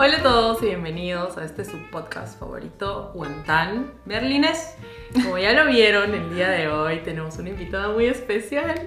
[0.00, 4.76] Hola a todos y bienvenidos a este subpodcast favorito, Guantán Berlines.
[5.12, 8.80] Como ya lo vieron, el día de hoy tenemos una invitada muy especial.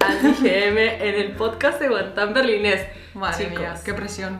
[0.00, 2.86] Andy GM en el podcast de Guantán Berlines.
[3.14, 4.38] Madre Chicos, mía, qué presión.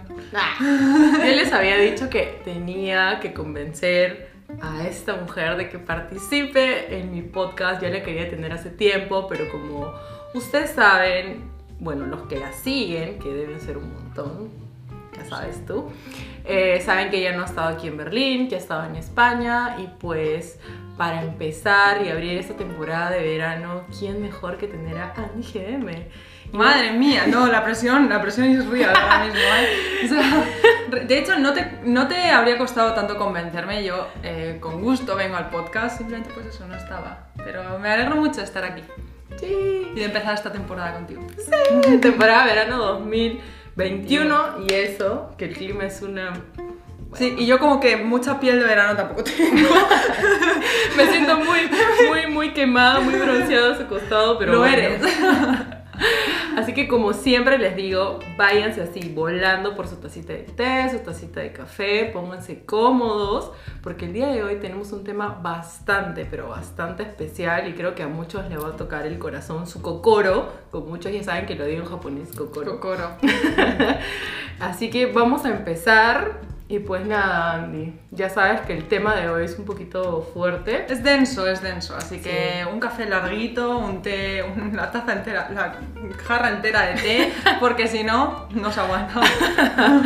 [0.60, 4.28] Yo les había dicho que tenía que convencer
[4.60, 7.80] a esta mujer de que participe en mi podcast.
[7.80, 9.90] Ya la quería tener hace tiempo, pero como
[10.34, 14.67] ustedes saben, bueno, los que la siguen, que deben ser un montón,
[15.18, 15.90] ya sabes tú,
[16.44, 19.76] eh, saben que ella no ha estado aquí en Berlín, que ha estado en España
[19.78, 20.58] y pues
[20.96, 26.06] para empezar y abrir esta temporada de verano, ¿quién mejor que tener a Andy GM?
[26.52, 29.68] Madre mía, no, la presión, la presión es real ahora mismo, ¿eh?
[30.04, 30.44] O sea,
[30.90, 33.84] re- de hecho, no te, no te habría costado tanto convencerme.
[33.84, 35.98] Yo, eh, con gusto, vengo al podcast.
[35.98, 37.26] Simplemente, pues eso, no estaba.
[37.44, 38.82] Pero me alegro mucho de estar aquí
[39.38, 39.46] Sí.
[39.94, 41.20] y de empezar esta temporada contigo.
[42.00, 42.98] temporada verano
[43.78, 46.32] 2021 y eso, que el clima es una...
[47.14, 49.68] Sí, y yo como que mucha piel de verano tampoco tengo.
[50.96, 51.60] Me siento muy,
[52.08, 54.76] muy, muy quemada, muy bronceada a su costado, pero Lo bueno.
[54.76, 55.00] eres.
[56.56, 60.98] Así que como siempre les digo, váyanse así volando por su tacita de té, su
[60.98, 66.48] tacita de café, pónganse cómodos, porque el día de hoy tenemos un tema bastante, pero
[66.48, 70.52] bastante especial y creo que a muchos les va a tocar el corazón, su kokoro,
[70.70, 72.80] como muchos ya saben que lo digo en japonés, kokoro.
[72.80, 73.10] Cocoro.
[74.60, 79.30] Así que vamos a empezar y pues nada, Andy, ya sabes que el tema de
[79.30, 80.84] hoy es un poquito fuerte.
[80.88, 81.96] Es denso, es denso.
[81.96, 85.76] Así que un café larguito, un té, una taza entera, la
[86.26, 89.20] jarra entera de té, porque si no, no se aguanta.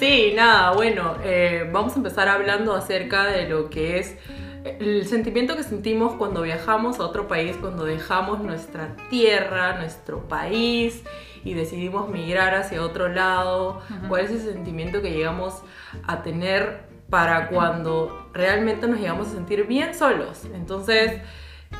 [0.00, 4.16] Sí, nada, bueno, eh, vamos a empezar hablando acerca de lo que es
[4.64, 11.02] el sentimiento que sentimos cuando viajamos a otro país, cuando dejamos nuestra tierra, nuestro país
[11.44, 13.82] y decidimos migrar hacia otro lado.
[14.08, 15.62] ¿Cuál es ese sentimiento que llegamos
[16.06, 20.46] a tener para cuando realmente nos llegamos a sentir bien solos?
[20.54, 21.20] Entonces,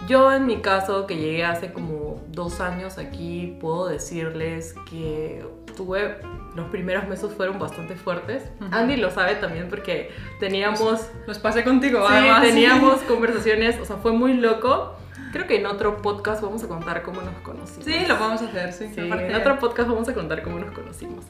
[0.06, 5.46] yo en mi caso, que llegué hace como dos años aquí, puedo decirles que
[5.76, 6.18] tuve,
[6.54, 8.44] los primeros meses fueron bastante fuertes.
[8.70, 10.10] Andy lo sabe también porque
[10.40, 12.42] teníamos, Los pasé contigo, sí, además.
[12.42, 14.96] teníamos conversaciones, o sea, fue muy loco.
[15.32, 17.84] Creo que en otro podcast vamos a contar cómo nos conocimos.
[17.84, 18.88] Sí, lo podemos hacer, sí.
[18.94, 21.24] Sí, en otro podcast vamos a contar cómo nos conocimos.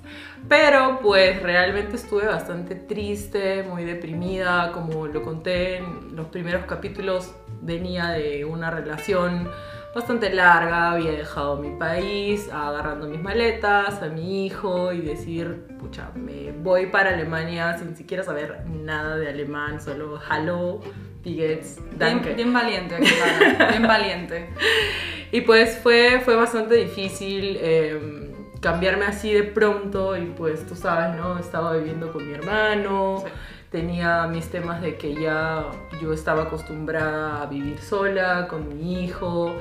[0.46, 7.34] Pero pues realmente estuve bastante triste, muy deprimida, como lo conté en los primeros capítulos,
[7.62, 9.48] venía de una relación
[9.94, 16.10] bastante larga, había dejado mi país, agarrando mis maletas, a mi hijo y decir, pucha,
[16.14, 20.80] me voy para Alemania sin siquiera saber nada de alemán, solo hello,
[21.22, 22.34] tickets, Bien, danke.
[22.34, 23.70] bien valiente, claro.
[23.70, 24.48] Bien valiente.
[25.32, 28.30] Y pues fue, fue bastante difícil eh,
[28.60, 31.36] cambiarme así de pronto y pues tú sabes, ¿no?
[31.40, 33.32] Estaba viviendo con mi hermano, Sí.
[33.74, 35.66] Tenía mis temas de que ya
[36.00, 39.52] yo estaba acostumbrada a vivir sola con mi hijo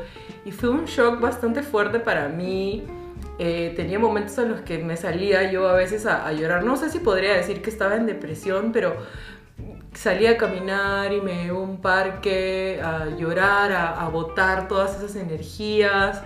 [0.45, 2.83] y fue un shock bastante fuerte para mí.
[3.39, 6.63] Eh, tenía momentos en los que me salía yo a veces a, llorar.
[6.63, 8.97] No sé si podría decir que estaba en depresión, pero
[9.95, 15.15] salía a caminar y me iba un parque a llorar, a, a botar todas esas
[15.15, 16.21] energías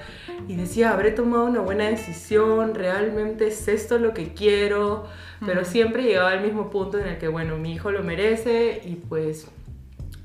[0.49, 5.05] y decía, habré tomado una buena decisión, realmente es esto lo que quiero,
[5.45, 8.95] pero siempre llegaba al mismo punto en el que, bueno, mi hijo lo merece y
[8.95, 9.47] pues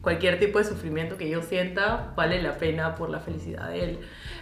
[0.01, 3.99] cualquier tipo de sufrimiento que yo sienta vale la pena por la felicidad de él.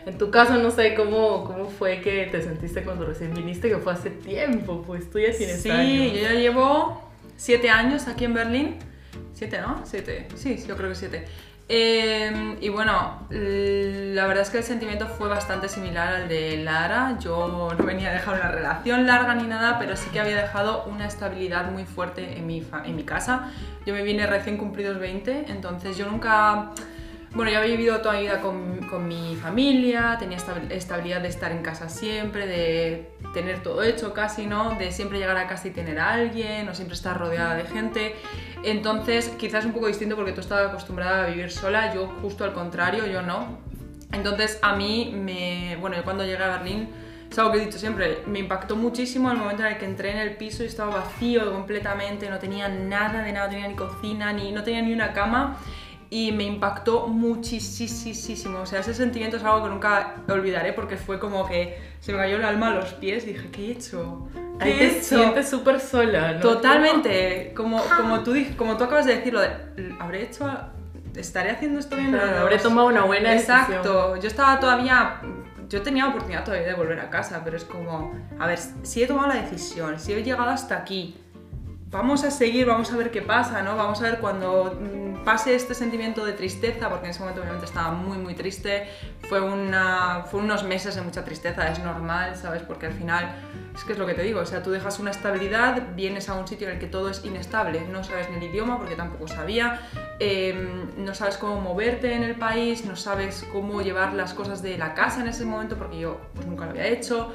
[0.07, 3.77] En tu caso, no sé cómo, cómo fue que te sentiste cuando recién viniste, que
[3.77, 6.15] fue hace tiempo, pues tú ya tienes Sí, años.
[6.15, 7.03] yo ya llevo
[7.37, 8.77] siete años aquí en Berlín.
[9.35, 9.81] Siete, ¿no?
[9.85, 10.29] Siete.
[10.35, 11.25] Sí, yo creo que siete.
[11.73, 17.17] Eh, y bueno, la verdad es que el sentimiento fue bastante similar al de Lara.
[17.21, 20.83] Yo no venía a dejar una relación larga ni nada, pero sí que había dejado
[20.87, 23.53] una estabilidad muy fuerte en mi, en mi casa.
[23.87, 26.73] Yo me vine recién cumplidos 20, entonces yo nunca...
[27.33, 31.29] Bueno, yo había vivido toda mi vida con, con mi familia, tenía esta- estabilidad de
[31.29, 34.75] estar en casa siempre, de tener todo hecho casi, ¿no?
[34.75, 38.17] De siempre llegar a casa y tener a alguien, o siempre estar rodeada de gente.
[38.63, 42.53] Entonces, quizás un poco distinto porque tú estabas acostumbrada a vivir sola, yo justo al
[42.53, 43.59] contrario, yo no.
[44.13, 45.77] Entonces, a mí me...
[45.81, 46.89] Bueno, cuando llegué a Berlín,
[47.31, 50.11] es algo que he dicho siempre, me impactó muchísimo el momento en el que entré
[50.11, 53.77] en el piso y estaba vacío completamente, no tenía nada de nada, no tenía ni
[53.77, 55.57] cocina, ni, no tenía ni una cama
[56.13, 58.61] y me impactó muchísimo.
[58.61, 62.19] O sea, ese sentimiento es algo que nunca olvidaré porque fue como que se me
[62.19, 64.29] cayó el alma a los pies y dije, ¿qué he hecho?
[64.59, 65.05] ¿Qué Ahí he te hecho?
[65.05, 66.41] sientes súper sola, ¿no?
[66.41, 69.51] Totalmente, como, como, tú, como tú acabas de decirlo, de,
[70.01, 70.73] habré hecho, a-
[71.15, 73.59] estaré haciendo esto bien, Claro, habré tomado una buena decisión.
[73.59, 75.21] Exacto, yo estaba todavía
[75.69, 79.07] yo tenía oportunidad todavía de volver a casa, pero es como, a ver, si he
[79.07, 81.17] tomado la decisión, si he llegado hasta aquí,
[81.91, 83.77] vamos a seguir, vamos a ver qué pasa, ¿no?
[83.77, 87.67] Vamos a ver cuando mm, pase este sentimiento de tristeza, porque en ese momento obviamente
[87.67, 88.89] estaba muy, muy triste,
[89.29, 92.63] fue, una, fue unos meses de mucha tristeza, es normal, ¿sabes?
[92.63, 93.35] Porque al final,
[93.75, 96.35] es que es lo que te digo, o sea, tú dejas una estabilidad, vienes a
[96.35, 99.29] un sitio en el que todo es inestable, no sabes ni el idioma, porque tampoco
[99.29, 99.81] sabía,
[100.19, 104.77] em, no sabes cómo moverte en el país, no sabes cómo llevar las cosas de
[104.77, 107.33] la casa en ese momento, porque yo pues nunca lo había hecho,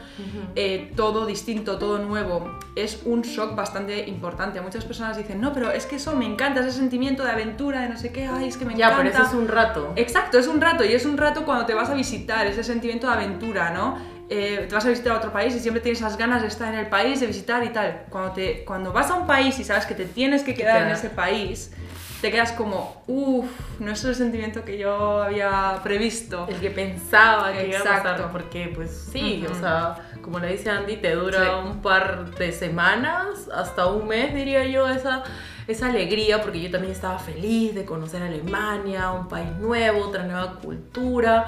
[0.55, 4.35] eh, todo distinto, todo nuevo, es un shock bastante importante
[4.65, 7.89] Muchas personas dicen, no, pero es que eso me encanta, ese sentimiento de aventura, de
[7.89, 8.95] no sé qué, ay, es que me encanta.
[8.95, 9.93] Ya, pero eso es un rato.
[9.95, 13.07] Exacto, es un rato y es un rato cuando te vas a visitar, ese sentimiento
[13.07, 13.97] de aventura, ¿no?
[14.29, 16.73] Eh, te vas a visitar a otro país y siempre tienes esas ganas de estar
[16.73, 18.05] en el país, de visitar y tal.
[18.09, 20.89] Cuando, te, cuando vas a un país y sabes que te tienes que quedar en
[20.89, 21.71] ese país,
[22.21, 23.45] te quedas como, uff,
[23.79, 26.47] no es el sentimiento que yo había previsto.
[26.49, 30.71] El que pensaba que iba a pasar, porque pues sí, o sea, como le dice
[30.71, 35.23] Andy, te dura un par de semanas, hasta un mes diría yo, esa,
[35.67, 40.53] esa alegría, porque yo también estaba feliz de conocer Alemania, un país nuevo, otra nueva
[40.55, 41.45] cultura.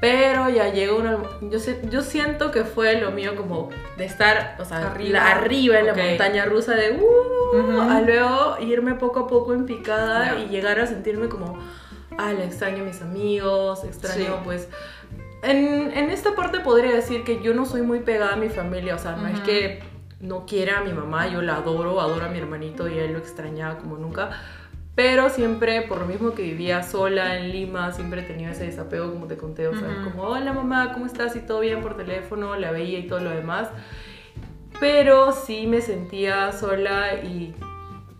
[0.00, 1.18] Pero ya llegó una...
[1.40, 1.58] Yo,
[1.90, 5.94] yo siento que fue lo mío como de estar, o sea, arriba, arriba en la
[5.94, 6.92] montaña rusa de...
[6.92, 11.58] Uh, A luego irme poco a poco en picada y llegar a sentirme como...
[12.18, 14.68] Ah, le extraño a mis amigos, extraño pues...
[15.42, 18.96] En, en, esta parte podría decir que yo no soy muy pegada a mi familia,
[18.96, 19.82] o sea, no es que
[20.18, 23.18] no quiera a mi mamá, yo la adoro, adoro a mi hermanito y él lo
[23.18, 24.30] extrañaba como nunca
[24.96, 29.26] pero siempre, por lo mismo que vivía sola en Lima, siempre tenía ese desapego, como
[29.26, 31.36] te conté, o sea, como, hola mamá, ¿cómo estás?
[31.36, 33.68] Y todo bien por teléfono, la veía y todo lo demás.
[34.80, 37.54] Pero sí me sentía sola y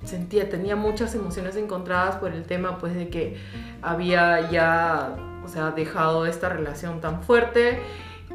[0.04, 3.38] sentía, tenía muchas emociones encontradas por el tema, pues, de que
[3.80, 7.80] había ya, o sea, dejado esta relación tan fuerte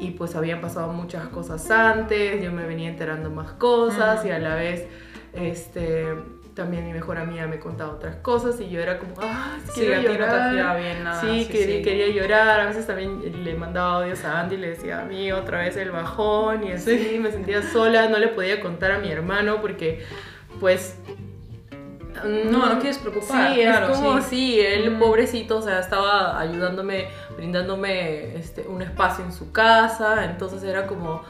[0.00, 4.40] y pues habían pasado muchas cosas antes, yo me venía enterando más cosas y a
[4.40, 4.88] la vez,
[5.32, 6.16] este
[6.54, 10.78] también mi mejor amiga me contaba otras cosas y yo era como, ah, quiero llorar.
[10.78, 11.20] bien nada.
[11.20, 12.60] Sí, quería, llorar.
[12.60, 15.76] A veces también le mandaba audios a Andy y le decía a mí otra vez
[15.76, 17.18] el bajón y así.
[17.20, 20.04] Me sentía sola, no le podía contar a mi hermano porque,
[20.60, 20.96] pues.
[22.24, 23.54] No, no quieres preocupar.
[23.54, 29.32] Sí, es como, sí, él pobrecito, o sea, estaba ayudándome, brindándome este, un espacio en
[29.32, 31.22] su casa, entonces era como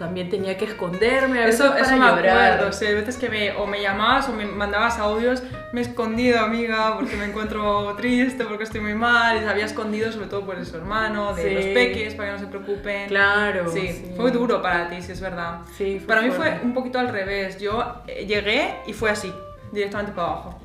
[0.00, 3.28] también tenía que esconderme a veces eso, para eso me acuerdo, o sea, veces que
[3.28, 5.42] me, o me llamabas o me mandabas audios,
[5.72, 9.66] me he escondido, amiga, porque me encuentro triste, porque estoy muy mal, y se había
[9.66, 13.08] escondido sobre todo por su hermano, de los peques, para que no se preocupen.
[13.08, 13.70] Claro.
[13.70, 15.60] Sí, fue duro para ti, sí, es verdad.
[15.76, 19.30] Sí, para mí fue un poquito al revés, yo eh, llegué y fue así,
[19.70, 20.60] directamente para abajo.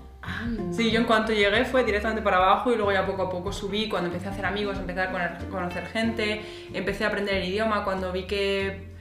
[0.71, 3.51] Sí, yo en cuanto llegué fue directamente para abajo y luego ya poco a poco
[3.51, 6.41] subí, cuando empecé a hacer amigos, empecé a conocer gente,
[6.73, 8.94] empecé a aprender el idioma, cuando vi que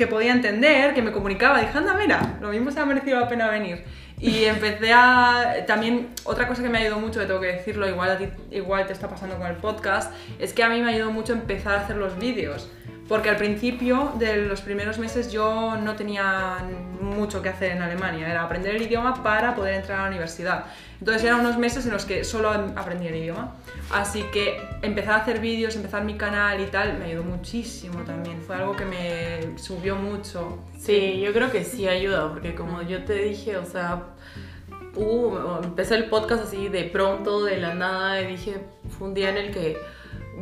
[0.00, 3.28] que podía entender, que me comunicaba, dije, anda, mira, lo mismo se ha merecido la
[3.28, 3.84] pena venir.
[4.18, 5.66] Y empecé a...
[5.66, 8.28] También, otra cosa que me ha ayudado mucho, que tengo que decirlo, igual a ti
[8.50, 11.34] igual te está pasando con el podcast, es que a mí me ha ayudado mucho
[11.34, 12.70] empezar a hacer los vídeos.
[13.10, 16.58] Porque al principio de los primeros meses yo no tenía
[17.00, 20.66] mucho que hacer en Alemania, era aprender el idioma para poder entrar a la universidad.
[21.00, 23.56] Entonces eran unos meses en los que solo aprendí el idioma.
[23.92, 28.40] Así que empezar a hacer vídeos, empezar mi canal y tal, me ayudó muchísimo también.
[28.42, 30.60] Fue algo que me subió mucho.
[30.78, 34.04] Sí, yo creo que sí ayuda, porque como yo te dije, o sea,
[35.64, 38.58] empecé el podcast así de pronto, de la nada, y dije,
[38.96, 39.76] fue un día en el que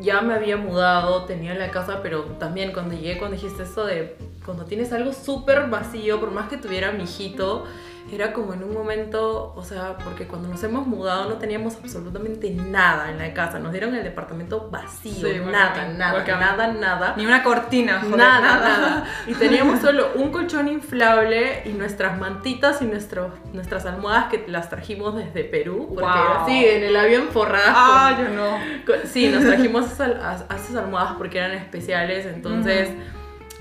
[0.00, 4.16] ya me había mudado, tenía la casa, pero también cuando llegué, cuando dijiste eso de
[4.48, 7.66] cuando tienes algo súper vacío, por más que tuviera mi hijito,
[8.10, 12.48] era como en un momento, o sea, porque cuando nos hemos mudado no teníamos absolutamente
[12.48, 17.14] nada en la casa, nos dieron el departamento vacío, nada, nada, nada, nada.
[17.18, 22.80] Ni una cortina, joder, nada, nada, Y teníamos solo un colchón inflable y nuestras mantitas
[22.80, 27.74] y nuestros, nuestras almohadas que las trajimos desde Perú, porque así en el avión forradas.
[27.76, 29.04] Ah, yo no.
[29.04, 32.88] Sí, nos trajimos esas, esas almohadas porque eran especiales, entonces...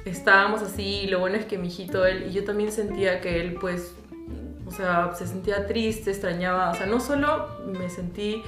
[0.10, 3.42] estábamos así, y lo bueno es que mi hijito, él, y yo también sentía que
[3.42, 3.94] él pues
[4.68, 8.44] o sea, se sentía triste, extrañaba, o sea, no solo me sentí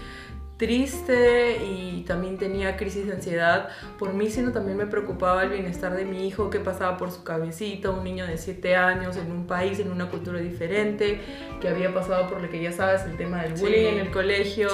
[0.59, 5.95] triste y también tenía crisis de ansiedad por mí, sino también me preocupaba el bienestar
[5.95, 9.47] de mi hijo, qué pasaba por su cabecita, un niño de 7 años en un
[9.47, 11.21] país, en una cultura diferente,
[11.61, 14.67] que había pasado por lo que ya sabes, el tema del bullying en el colegio,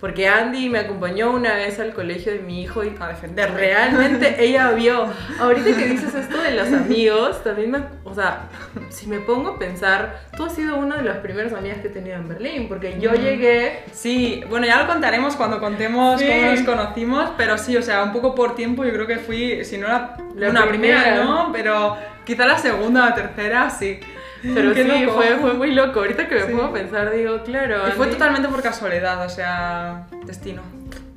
[0.00, 4.36] porque Andy me acompañó una vez al colegio de mi hijo y a defender realmente
[4.42, 5.08] ella vio,
[5.38, 8.48] ahorita que dices esto de los amigos, también me, o sea,
[8.88, 11.90] si me pongo a pensar, tú has sido una de las primeras amigas que he
[11.90, 13.84] tenido en Berlín, porque yo llegué...
[13.92, 16.26] Sí, bueno, ya lo contaré cuando contemos Sí.
[16.26, 19.64] cómo nos conocimos, pero sí, o sea, un poco por tiempo yo creo que fui,
[19.64, 21.24] si no la, La una primera, primera.
[21.24, 23.98] no, pero quizá la segunda o la tercera, sí.
[24.42, 25.98] Pero Qué sí, fue, fue muy loco.
[25.98, 26.52] Ahorita que me Sí.
[26.52, 27.88] pongo a pensar, digo, claro.
[27.88, 30.62] Y fue Andy- totalmente por casualidad, o sea, destino.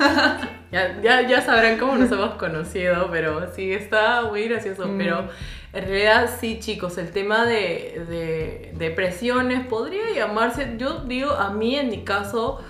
[0.72, 4.88] Ya, ya, ya sabrán cómo nos hemos conocido, pero sí, está muy gracioso.
[4.88, 4.98] Mm.
[4.98, 5.30] Pero
[5.72, 11.76] en realidad sí, chicos, el tema de, de depresiones podría llamarse, yo digo, a mí
[11.78, 12.62] en mi caso,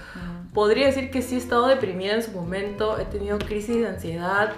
[0.56, 4.54] podría decir que sí he estado deprimida en su momento, he tenido crisis de ansiedad.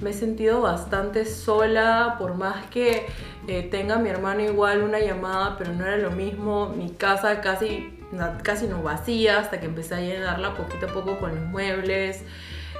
[0.00, 3.06] Me he sentido bastante sola, por más que
[3.46, 6.70] eh, tenga mi hermano igual una llamada, pero no era lo mismo.
[6.70, 7.96] Mi casa casi,
[8.42, 12.24] casi no vacía hasta que empecé a llenarla poquito a poco con los muebles.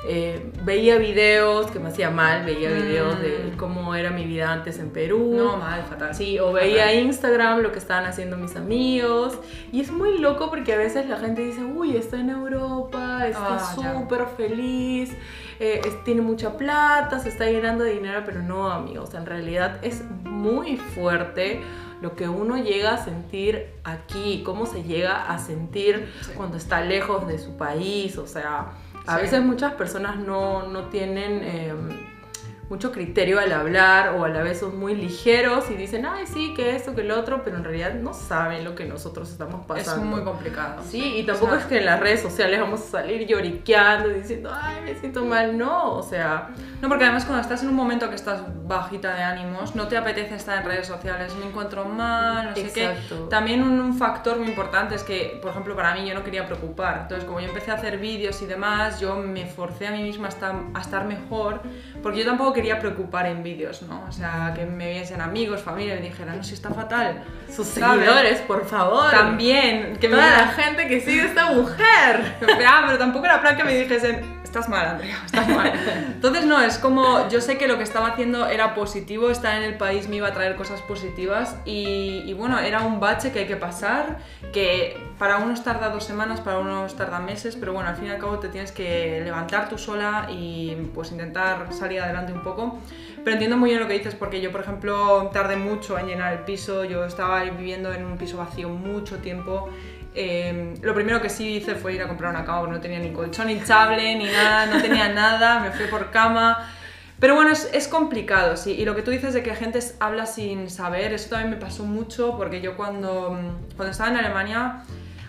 [0.08, 2.72] Eh, veía videos que me hacía mal, veía Mm.
[2.82, 5.32] videos de cómo era mi vida antes en Perú.
[5.36, 6.12] No, mal, fatal.
[6.14, 9.38] Sí, o veía Instagram lo que estaban haciendo mis amigos.
[9.70, 13.56] Y es muy loco porque a veces la gente dice, uy, está en Europa, está
[13.56, 15.12] Ah, súper feliz,
[15.60, 19.78] eh, es- tiene mucha plata, se está llenando de dinero, pero no, amigos, en realidad
[19.82, 21.60] es muy fuerte
[22.00, 26.32] lo que uno llega a sentir aquí, cómo se llega a sentir Sí.
[26.34, 28.72] cuando está lejos de su país, o sea,
[29.06, 29.22] a Sí.
[29.22, 31.42] veces muchas personas no, no tienen...
[31.42, 32.11] em,
[32.72, 36.54] mucho criterio al hablar o a la vez son muy ligeros y dicen, ay, sí,
[36.54, 39.66] que esto, que lo otro, pero en realidad no saben lo que nosotros estamos Es
[39.66, 40.06] pasando.
[40.06, 40.82] muy complicado.
[40.82, 44.08] Sí, y tampoco O sea, es que en las redes sociales vamos a salir lloriqueando
[44.08, 45.58] diciendo, ay, me siento mal.
[45.58, 46.48] No, o sea,
[46.80, 49.98] No, porque además cuando estás en un momento que estás bajita de ánimos, no te
[49.98, 53.24] apetece estar en redes sociales, me encuentro mal, no sé Exacto.
[53.24, 53.28] qué.
[53.28, 56.46] También un, un factor muy importante es que, por ejemplo, para mí yo no quería
[56.46, 57.00] preocupar.
[57.02, 60.28] Entonces, como yo empecé a hacer vídeos y demás, yo me forcé a mí misma
[60.28, 61.60] a estar, a estar mejor,
[62.02, 64.04] porque yo tampoco quería preocupar en vídeos, ¿no?
[64.08, 67.22] O sea, que me viesen amigos, familia, y me dijeran, no, si está fatal.
[67.46, 68.00] sus ¿sabes?
[68.00, 69.10] seguidores, por favor.
[69.10, 72.36] También, que me Toda la gente que sigue esta mujer.
[72.64, 75.72] Ah, pero tampoco era plan que me dijesen, estás mal, Andrea, estás mal.
[76.14, 79.62] Entonces, no, es como, yo sé que lo que estaba haciendo era positivo, estar en
[79.62, 83.40] el país me iba a traer cosas positivas y, y bueno, era un bache que
[83.40, 84.18] hay que pasar,
[84.52, 88.10] que para unos tarda dos semanas, para unos tarda meses, pero bueno, al fin y
[88.10, 92.78] al cabo te tienes que levantar tú sola y pues intentar salir adelante un poco.
[93.24, 96.32] Pero entiendo muy bien lo que dices, porque yo, por ejemplo, tardé mucho en llenar
[96.32, 99.70] el piso, yo estaba viviendo en un piso vacío mucho tiempo.
[100.14, 102.98] Eh, lo primero que sí hice fue ir a comprar una cama, porque no tenía
[102.98, 106.70] ni colchón hinchable, ni nada, no tenía nada, me fui por cama.
[107.18, 108.72] Pero bueno, es, es complicado, sí.
[108.72, 111.56] Y lo que tú dices de que gente s- habla sin saber, eso también me
[111.56, 114.82] pasó mucho, porque yo cuando, mm, cuando estaba en Alemania,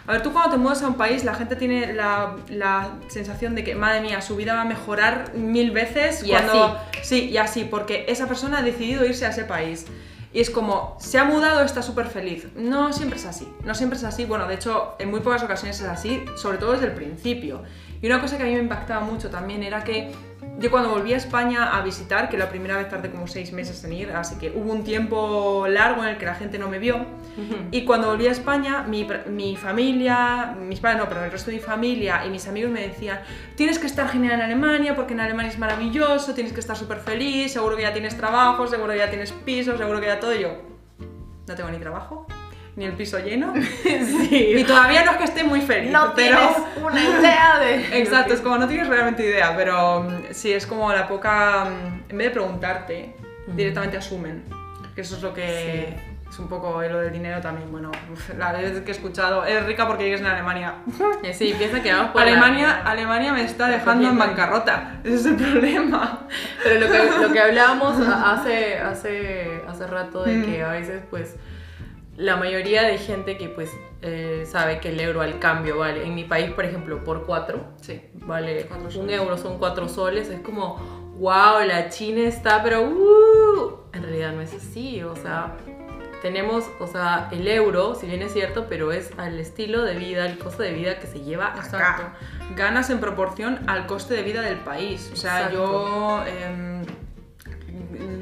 [0.07, 3.53] a ver, tú cuando te mudas a un país, la gente tiene la, la sensación
[3.55, 6.77] de que, madre mía, su vida va a mejorar mil veces Y cuando...
[7.03, 9.85] Sí, y así, porque esa persona ha decidido irse a ese país.
[10.33, 12.47] Y es como, se ha mudado, está súper feliz.
[12.55, 14.25] No siempre es así, no siempre es así.
[14.25, 17.61] Bueno, de hecho, en muy pocas ocasiones es así, sobre todo desde el principio.
[18.01, 20.11] Y una cosa que a mí me impactaba mucho también era que
[20.59, 23.83] yo cuando volví a España a visitar, que la primera vez tardé como seis meses
[23.83, 26.79] en ir, así que hubo un tiempo largo en el que la gente no me
[26.79, 27.05] vio.
[27.71, 31.63] Y cuando volví a España, mi, familia, mis padres no, pero el resto de mi
[31.63, 33.21] familia y mis amigos me decían,
[33.55, 36.99] tienes que estar genial en Alemania porque en Alemania es maravilloso, tienes que estar súper
[36.99, 40.35] feliz, seguro que ya tienes trabajo, seguro que ya tienes piso, seguro que ya todo.
[40.35, 40.61] Y yo,
[41.47, 42.27] no tengo ni trabajo,
[42.75, 43.53] ni el piso lleno.
[43.83, 44.55] Sí.
[44.57, 46.37] Y todavía no es que esté muy feliz, No pero...
[46.37, 47.75] tienes una idea de...
[47.99, 51.65] Exacto, es como no tienes realmente idea, pero mm, sí, es como la poca...
[51.65, 53.15] mm, En vez de preguntarte,
[53.47, 54.43] directamente asumen.
[54.95, 56.13] Que eso es lo que...
[56.29, 57.71] Es un poco lo del dinero también.
[57.71, 57.91] Bueno,
[58.39, 60.75] la vez que he escuchado, eres rica porque vives en Alemania.
[61.33, 64.95] Sí, piensa que vamos por la- Alemania, Alemania me está dejando en bancarrota.
[65.03, 66.27] Ese es el problema.
[66.63, 70.45] Pero lo que, lo que hablábamos hace, hace, hace rato de Mm.
[70.45, 71.35] que a veces, pues,
[72.17, 76.05] la mayoría de gente que, pues, eh, sabe que el euro al cambio vale.
[76.05, 78.01] En mi país, por ejemplo, por cuatro, Sí.
[78.13, 79.15] vale Cuatro un soles.
[79.19, 80.29] euro, son cuatro soles.
[80.29, 80.75] Es como,
[81.17, 85.01] wow, la China está, pero, uh, en realidad no es así.
[85.03, 85.55] O sea,
[86.21, 90.25] tenemos, o sea, el euro, si bien es cierto, pero es al estilo de vida,
[90.25, 92.03] el costo de vida que se lleva Exacto.
[92.55, 95.09] Ganas en proporción al coste de vida del país.
[95.11, 95.55] O sea, Exacto.
[95.57, 96.23] yo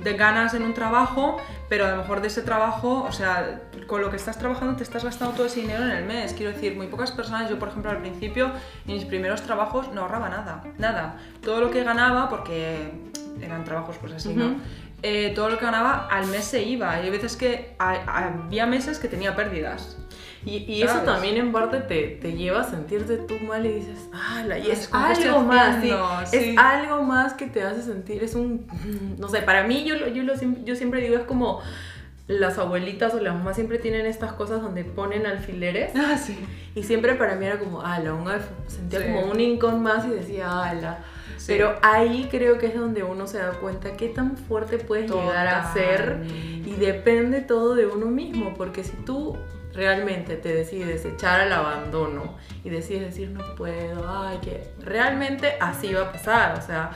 [0.04, 1.38] de ganas en un trabajo,
[1.70, 4.84] pero a lo mejor de ese trabajo, o sea, con lo que estás trabajando te
[4.84, 6.34] estás gastando todo ese dinero en el mes.
[6.34, 8.52] Quiero decir, muy pocas personas, yo por ejemplo al principio,
[8.88, 11.18] en mis primeros trabajos no ahorraba nada, nada.
[11.42, 12.92] Todo lo que ganaba, porque
[13.42, 14.56] eran trabajos pues así, ¿no?
[15.04, 17.00] Eh, todo lo que ganaba al mes se iba.
[17.00, 19.98] Y hay veces que ha- había meses que tenía pérdidas.
[20.46, 24.10] Y, y eso también en parte te, te lleva a sentirte tú mal y dices,
[24.12, 25.92] ah, la- y Es algo más, sí,
[26.32, 26.38] sí.
[26.52, 28.66] es algo más que te hace sentir, es un,
[29.20, 30.34] no sé, para mí yo, yo, lo,
[30.66, 31.62] yo siempre digo, es como
[32.28, 35.92] las abuelitas o las mamás siempre tienen estas cosas donde ponen alfileres.
[35.96, 36.38] Ah, sí.
[36.76, 39.06] Y siempre para mí era como, ala, un alf- sentía Sí.
[39.08, 41.00] como un incón más y decía, ala.
[41.38, 41.46] Sí.
[41.48, 45.48] Pero ahí creo que es donde uno se da cuenta qué tan fuerte puedes llegar
[45.48, 46.24] a ser
[46.66, 49.38] y depende todo de uno mismo, porque si tú
[49.74, 55.94] realmente te decides echar al abandono y decides decir no puedo, ay, que realmente así
[55.94, 56.92] va a pasar, o sea,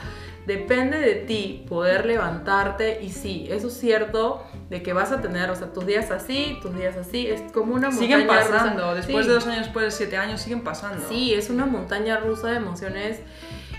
[0.45, 5.49] depende de ti poder levantarte y sí, eso es cierto de que vas a tener,
[5.49, 8.51] o sea, tus días así, tus días así, es como una Siguen montaña rusa.
[8.57, 8.93] pasando.
[8.95, 9.29] Después Sí.
[9.29, 11.07] de dos años, después de siete años, siguen pasando.
[11.09, 13.21] Sí, es una montaña rusa de emociones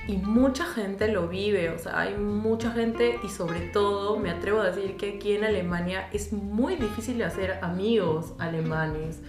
[0.08, 4.60] y mucha gente lo vive, o sea, hay mucha gente y sobre todo me atrevo
[4.60, 9.20] a decir que aquí en Alemania es muy difícil hacer amigos alemanes.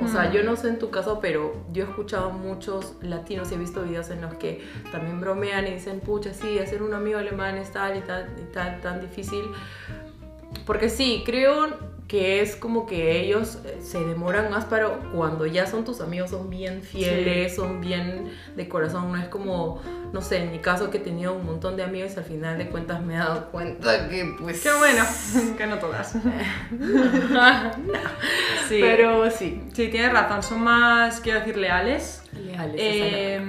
[0.00, 0.32] O sea, Mm.
[0.32, 3.82] yo no sé en tu caso, pero yo he escuchado muchos latinos y he visto
[3.82, 7.70] videos en los que también bromean y dicen, pucha, sí, hacer un amigo alemán es
[7.72, 9.44] tal y tal y tal, tan difícil.
[10.66, 15.66] Porque sí, creo que es como que ellos eh, se demoran más, pero cuando ya
[15.66, 19.80] son tus amigos son bien fieles, son bien de corazón, no es como,
[20.12, 22.58] no sé, en mi caso que he tenido un montón de amigos y al final
[22.58, 24.62] de cuentas me he dado cuenta que pues...
[24.62, 25.04] Qué bueno,
[25.56, 26.14] que no todas.
[28.68, 28.78] Sí.
[28.80, 32.21] Pero sí, Sí, tienes razón, son más, quiero decir, leales.
[32.32, 32.76] Leales.
[32.78, 33.40] Eh,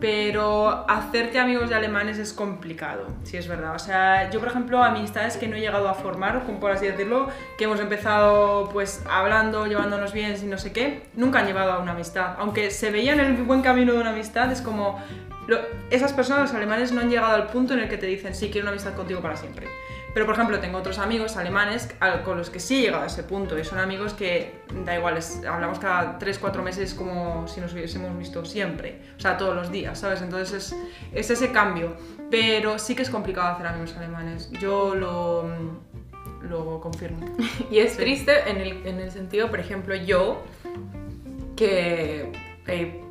[0.00, 3.74] pero hacerte amigos de alemanes es complicado, sí es verdad.
[3.74, 6.86] O sea, yo por ejemplo, amistades que no he llegado a formar, como por así
[6.86, 11.72] decirlo, que hemos empezado pues hablando, llevándonos bien y no sé qué, nunca han llevado
[11.72, 12.36] a una amistad.
[12.38, 15.02] Aunque se veían el buen camino de una amistad, es como...
[15.48, 15.58] lo-
[15.90, 18.50] esas personas, los alemanes, no han llegado al punto en el que te dicen, sí,
[18.50, 19.66] quiero una amistad contigo para siempre.
[20.18, 23.06] Pero, por ejemplo, tengo otros amigos alemanes al- con los que sí he llegado a
[23.06, 27.60] ese punto y son amigos que, da igual, es- hablamos cada 3-4 meses como si
[27.60, 30.20] nos hubiésemos visto siempre, o sea, todos los días, ¿sabes?
[30.20, 30.76] Entonces es,
[31.14, 31.94] es ese cambio.
[32.32, 35.48] Pero sí que es complicado hacer amigos alemanes, yo lo,
[36.42, 37.24] lo confirmo.
[37.70, 37.98] Y es Sí.
[37.98, 40.42] triste en el, en el sentido, por ejemplo, yo,
[41.54, 42.32] que
[42.66, 43.04] eh,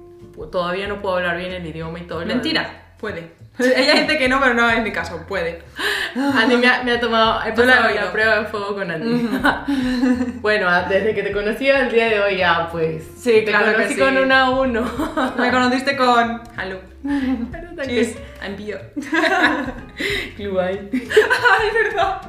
[0.51, 2.25] todavía no puedo hablar bien el idioma y todo.
[2.25, 3.31] Mentira, puede.
[3.59, 5.63] Ella dice que no, pero no es mi caso, puede.
[6.15, 9.29] Andy me ha, me ha tomado, he pasado la prueba de fuego con Andy.
[10.41, 13.03] bueno, desde que te conocí al día de hoy ya, pues.
[13.17, 13.99] Sí, te claro que conocí sí.
[13.99, 14.89] con una a uno.
[15.37, 16.41] Me conociste con...
[16.57, 16.79] Hello.
[17.85, 18.91] Cheers, que- I'm beer.
[20.35, 20.59] Club.
[20.59, 22.21] Ay, verdad.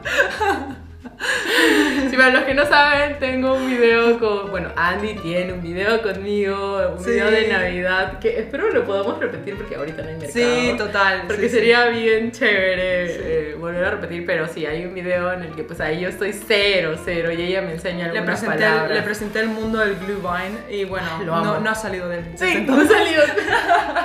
[2.11, 4.50] Sí, para los que no saben, tengo un video con.
[4.50, 7.11] Bueno, Andy tiene un video conmigo, un Sí.
[7.11, 10.33] video de Navidad, que espero lo podamos repetir porque ahorita no hay mercado.
[10.33, 11.22] Sí, total.
[11.26, 15.42] Porque sí, sería bien chévere eh, volver a repetir, pero sí, hay un video en
[15.42, 18.64] el que pues ahí yo estoy cero, cero, y ella me enseña Le algunas presenté,
[18.64, 18.96] palabras.
[18.96, 22.64] le presenté el mundo del Glühwein y bueno, Lo no, no ha salido del Sí,
[22.66, 23.22] no he salido.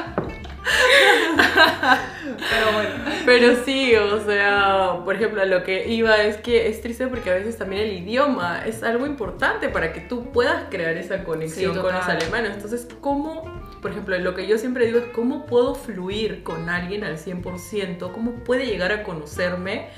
[3.39, 7.32] Pero sí, o sea, por ejemplo, a lo que iba es que es triste porque
[7.32, 11.74] a veces también el idioma es algo importante para que tú puedas crear esa conexión
[11.74, 12.54] Sí, con los alemanes.
[12.56, 13.43] Entonces, ¿cómo,
[13.82, 18.12] por ejemplo, lo que yo siempre digo es cómo puedo fluir con alguien al 100%?
[18.12, 19.89] ¿Cómo puede llegar a conocerme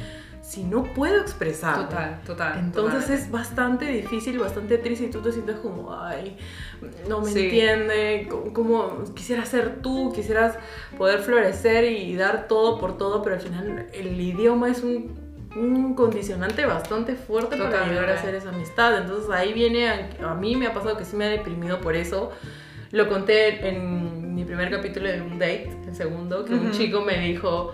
[0.45, 1.89] si no puedo expresar?
[1.89, 2.60] Total, total.
[2.60, 6.38] Entonces es bastante difícil, bastante triste y tú te sientes como, ay,
[7.10, 7.45] no me Sí.
[7.45, 10.55] entiende, como, quisieras ser tú, quisieras
[10.97, 15.15] poder florecer y dar todo por todo, pero al final el idioma es un,
[15.55, 18.97] un condicionante bastante fuerte para llegar a hacer esa amistad.
[18.99, 21.95] Entonces ahí viene, a, a mí me ha pasado que sí me ha deprimido por
[21.95, 22.31] eso.
[22.91, 26.71] Lo conté en mi primer capítulo de un date, el segundo, que un Ujú.
[26.71, 27.73] chico me dijo,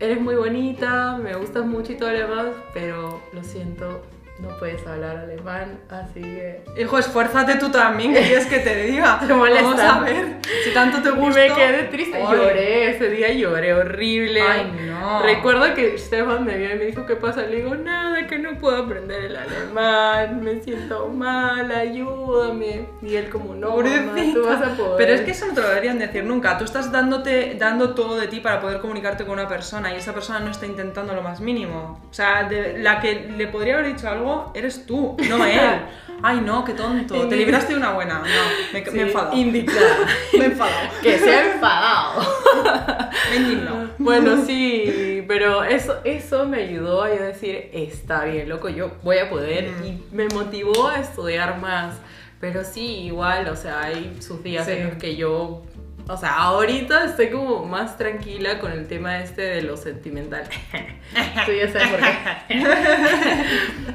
[0.00, 4.02] eres muy bonita, me gustas mucho y todo lo demás, pero lo siento,
[4.40, 6.64] no puedes hablar alemán, así que...
[6.78, 9.20] Hijo, esfuérzate tú también, ¿qué quieres que te diga?
[9.26, 9.62] Te molesta.
[9.62, 10.26] Vamos a ver,
[10.64, 11.40] si tanto te Y gusta.
[11.40, 12.36] me quedé triste, Ay.
[12.36, 14.40] lloré, ese día lloré horrible.
[14.42, 15.22] Ay, no.
[15.22, 17.42] Recuerdo que Stefan me vio y me dijo, ¿qué pasa?
[17.42, 22.86] Le digo, nada, que no puedo aprender el alemán, me siento mal, ayúdame.
[23.02, 24.94] Y él como, no, mamá, tú vas a poder.
[24.96, 26.58] Pero es que eso no te lo deberían decir nunca.
[26.58, 30.12] Tú estás dándote, dando todo de ti para poder comunicarte con una persona y esa
[30.12, 32.00] persona no está intentando lo más mínimo.
[32.10, 34.23] O sea, de- la que le podría haber dicho algo
[34.54, 35.60] eres tú, no él.
[36.22, 37.28] Ay, no, qué tonto.
[37.28, 38.20] Te libraste de una buena.
[38.20, 38.24] No,
[38.72, 39.36] me, me he Sí, enfadado.
[39.36, 39.96] Indignada.
[40.38, 40.88] Me he enfadado.
[41.02, 42.22] que se ha enfadado.
[43.30, 43.90] Me indignó.
[43.98, 49.18] Bueno, sí, pero eso, eso me ayudó a yo decir, está bien, loco, yo voy
[49.18, 49.70] a poder.
[49.80, 49.84] Mm.
[49.84, 51.96] Y me motivó a estudiar más.
[52.40, 54.72] Pero sí, igual, o sea, hay sus días Sí.
[54.72, 55.62] en los que yo,
[56.06, 60.44] o sea, ahorita estoy como más tranquila con el tema este de lo sentimental.
[61.46, 62.64] Tú ya sabes por qué.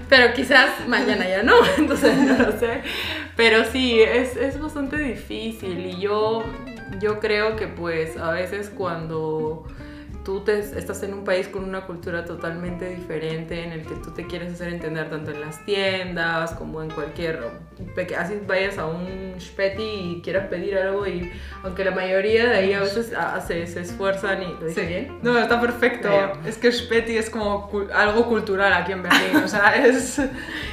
[0.10, 2.82] Pero quizás mañana ya no, entonces no lo sé.
[3.36, 6.44] Pero sí, es, es bastante difícil y yo,
[7.00, 9.68] yo creo que pues a veces cuando
[10.30, 14.12] tú te, estás en un país con una cultura totalmente diferente, en el que tú
[14.12, 17.40] te quieres hacer entender tanto en las tiendas como en cualquier...
[18.16, 21.32] Así vayas a un Speti y quieras pedir algo y
[21.64, 23.12] aunque la mayoría de ahí a veces
[23.48, 24.54] se, se esfuerzan y...
[24.62, 25.18] ¿Lo dije bien?
[25.24, 26.10] No, está perfecto.
[26.46, 30.22] Es que Speti es como algo cultural aquí en Berlín, o sea, es...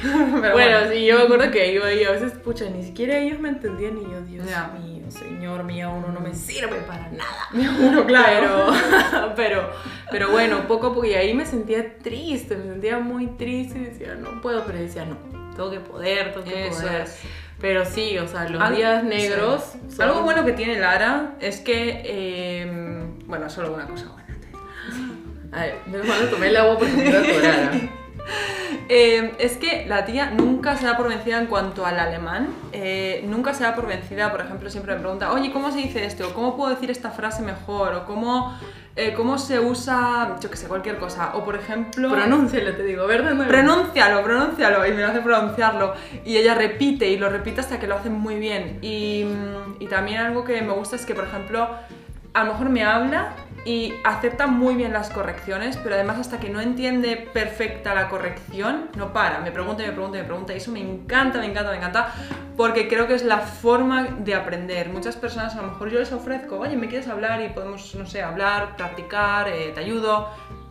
[0.53, 3.49] bueno, sí, yo me acuerdo que iba ahí a veces, pucha, ni siquiera ellos me
[3.49, 7.47] entendían y yo, Dios mío, señor mío, uno no me sirve para nada.
[7.79, 8.73] Uno, claro.
[9.11, 9.46] Pero, pero,
[10.11, 13.83] pero bueno, poco a poco, y ahí me sentía triste, me sentía muy triste y
[13.85, 15.17] decía, no puedo, pero decía, no,
[15.55, 17.07] tengo que poder, tengo que poder.
[17.59, 19.73] Pero sí, o sea, los días negros.
[19.99, 24.27] Algo bueno que tiene Lara es que, em, bueno, solo una cosa buena.
[25.51, 27.71] A ver, me tomé el agua porque me iba a
[28.89, 32.47] Eh, es que la tía nunca se da por vencida en cuanto al alemán.
[32.71, 36.05] Eh, nunca se da por vencida, por ejemplo, siempre me pregunta, oye, ¿cómo se dice
[36.05, 36.33] esto?
[36.33, 37.93] ¿Cómo puedo decir esta frase mejor?
[37.95, 38.57] ¿O cómo,
[38.97, 41.35] eh, cómo se usa, yo que sé, cualquier cosa?
[41.35, 42.09] O por ejemplo...
[42.09, 43.47] Pronúncialo, te digo, ¿verdad?
[43.47, 44.87] Pronúncialo, pronúncialo.
[44.87, 45.93] Y me lo hace pronunciarlo.
[46.25, 48.79] Y ella repite y lo repite hasta que lo hace muy bien.
[48.81, 49.25] Y,
[49.79, 51.69] y también algo que me gusta es que, por ejemplo,
[52.33, 53.33] a lo mejor me habla
[53.67, 58.89] y acepta muy bien las correcciones, pero además hasta que no entiende perfecta la corrección,
[58.95, 61.77] no para, me pregunta me pregunta me pregunta, y eso me encanta, me encanta, me
[61.77, 62.13] encanta,
[62.55, 64.87] porque creo que es la forma de aprender.
[64.87, 67.41] Muchas personas a lo mejor yo les ofrezco, oye, ¿me quieres hablar?
[67.41, 70.29] Y podemos, no sé, hablar, practicar, eh, te ayudo.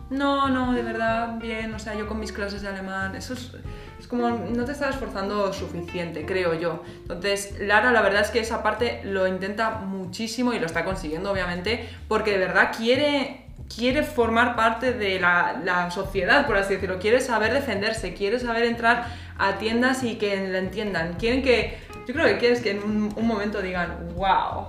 [0.09, 3.51] No, no, de verdad, bien, o sea, yo con mis clases de alemán, eso es
[3.99, 6.83] es como no te estás esforzando suficiente, creo yo.
[7.01, 11.31] Entonces, Lara, la verdad es que esa parte lo intenta muchísimo y lo está consiguiendo,
[11.31, 17.19] obviamente, porque de verdad quiere quiere formar parte de la, sociedad, por así decirlo, quiere
[17.19, 19.07] saber defenderse, quiere saber entrar
[19.37, 21.15] a tiendas y que la entiendan.
[21.15, 24.67] Quieren que, yo creo que quieres que en un, un momento digan, wow,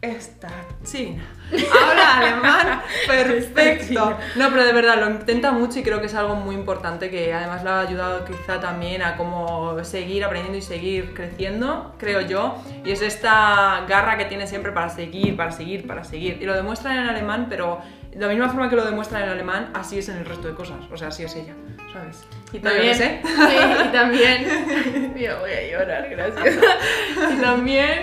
[0.00, 0.50] esta
[0.84, 4.16] china habla alemán perfecto.
[4.36, 7.32] No, pero de verdad lo intenta mucho y creo que es algo muy importante que
[7.32, 12.56] además le ha ayudado quizá también a cómo seguir aprendiendo y seguir creciendo, creo yo.
[12.84, 16.38] Y es esta garra que tiene siempre para seguir, para seguir, para seguir.
[16.40, 17.80] Y lo demuestra en alemán, pero
[18.16, 20.54] de la misma forma que lo demuestra en alemán, así es en el resto de
[20.54, 20.78] cosas.
[20.90, 21.54] O sea, así es ella,
[21.92, 22.24] ¿sabes?
[22.50, 26.56] Y también, sí, y también, yo voy a llorar, gracias.
[27.32, 28.00] y también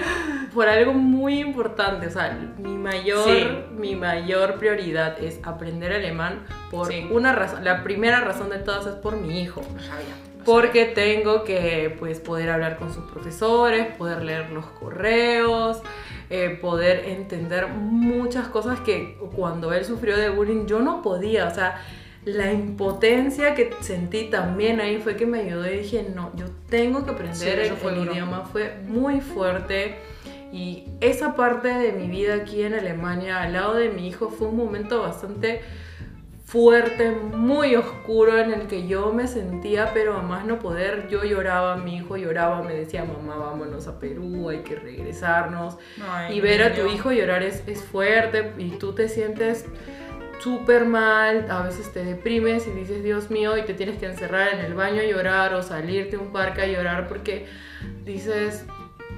[0.54, 6.92] por algo muy importante, o sea, mi mayor, mi mayor prioridad es aprender alemán por
[7.12, 7.64] una razón.
[7.64, 9.62] La primera razón de todas es por mi hijo.
[10.46, 15.82] Porque tengo que pues, poder hablar con sus profesores, poder leer los correos,
[16.30, 21.48] eh, poder entender muchas cosas que cuando él sufrió de bullying yo no podía.
[21.48, 21.82] O sea,
[22.26, 27.06] la impotencia que sentí también ahí fue que me ayudó y dije, no, yo tengo
[27.06, 28.44] que aprender el, el idioma.
[28.52, 29.96] Fue muy fuerte
[30.54, 34.48] y esa parte de mi vida aquí en Alemania, al lado de mi hijo, fue
[34.50, 35.62] un momento bastante
[36.46, 41.24] fuerte, muy oscuro en el que yo me sentía, pero a más no poder, yo
[41.24, 45.80] lloraba, mi hijo lloraba, me decía, mamá, vámonos a Perú, hay que regresarnos.
[46.30, 49.66] y ver a tu hijo llorar es, es fuerte y tú te sientes
[50.40, 54.54] súper mal, a veces te deprimes y dices, Dios mío, y te tienes que encerrar
[54.54, 57.48] en el baño a llorar o salirte a un parque a llorar porque
[58.06, 58.66] dices,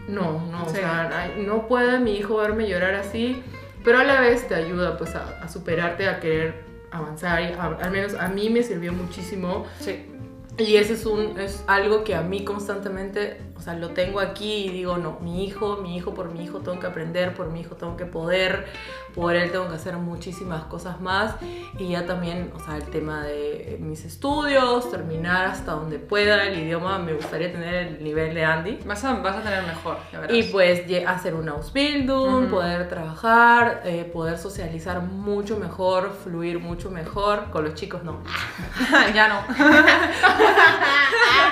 [0.07, 3.41] no, no, o sea, no puede mi hijo verme llorar así,
[3.83, 8.13] pero a la vez te ayuda pues a, superarte, a querer avanzar, y al menos
[8.15, 9.65] a mí me sirvió muchísimo.
[9.79, 10.11] Sí.
[10.57, 14.65] Y eso es, un, es algo que a mí constantemente, o sea, lo tengo aquí
[14.65, 17.61] y digo, no, mi hijo, mi hijo, por mi hijo tengo que aprender, por mi
[17.61, 18.65] hijo tengo que poder,
[19.13, 21.35] por él tengo que hacer muchísimas cosas más.
[21.79, 26.59] Y ya también, o sea, el tema de mis estudios, terminar hasta donde pueda el
[26.59, 28.79] idioma, me gustaría tener el nivel de Andy.
[28.85, 30.35] Vas a, vas a tener mejor, ya verás.
[30.35, 37.49] Y pues hacer un Ausbildung, poder trabajar, eh, poder socializar mucho mejor, fluir mucho mejor.
[37.51, 38.21] Con los chicos no.
[39.13, 39.45] ya no.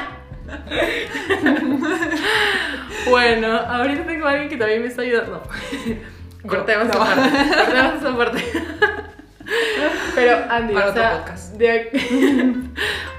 [3.10, 5.44] bueno, ahorita tengo a alguien que también me está ayudando.
[6.48, 7.22] Cortemos esa parte.
[7.56, 8.44] Cortemos esa parte.
[10.16, 11.26] Pero Andy, o sea,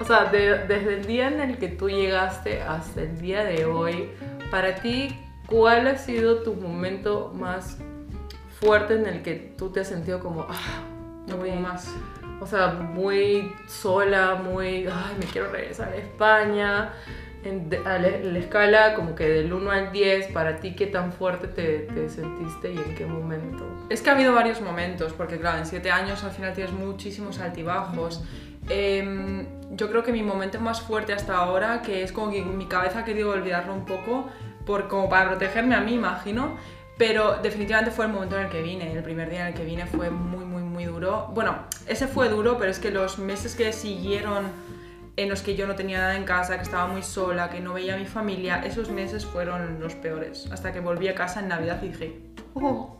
[0.00, 4.10] o sea desde el día en el que tú llegaste hasta el día de hoy,
[4.50, 5.16] para ti,
[5.46, 7.78] ¿cuál ha sido tu momento más
[8.60, 10.82] fuerte en el que tú te has sentido como, ah,
[11.26, 11.90] no voy más?
[12.44, 16.92] o sea, muy sola, muy, ay, me quiero regresar a España.
[17.44, 22.08] En, la, escala como que del 1 al 10, para ti, ¿qué tan fuerte te,
[22.08, 23.64] sentiste y en qué momento?
[23.90, 27.38] Es que ha habido varios momentos, porque claro, en 7 años al final tienes muchísimos
[27.40, 28.24] altibajos.
[28.68, 32.66] Em, yo creo que mi momento más fuerte hasta ahora, que es como que mi
[32.66, 34.26] cabeza ha querido olvidarlo un poco,
[34.64, 36.56] por, como para protegerme a mí, imagino,
[36.96, 39.64] pero definitivamente fue el momento en el que vine, el primer día en el que
[39.64, 41.30] vine fue muy, muy muy duro.
[41.32, 44.52] Bueno, ese fue duro, pero es que los meses que siguieron
[45.16, 47.74] en los que yo no tenía nada en casa, que estaba muy sola, que no
[47.74, 50.48] veía a mi familia, esos meses fueron los peores.
[50.50, 52.20] Hasta que volví a casa en Navidad y dije,
[52.54, 52.98] oh,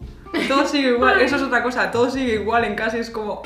[0.48, 1.20] todo sigue igual.
[1.20, 3.42] Eso es otra cosa, todo sigue igual en casa y es como,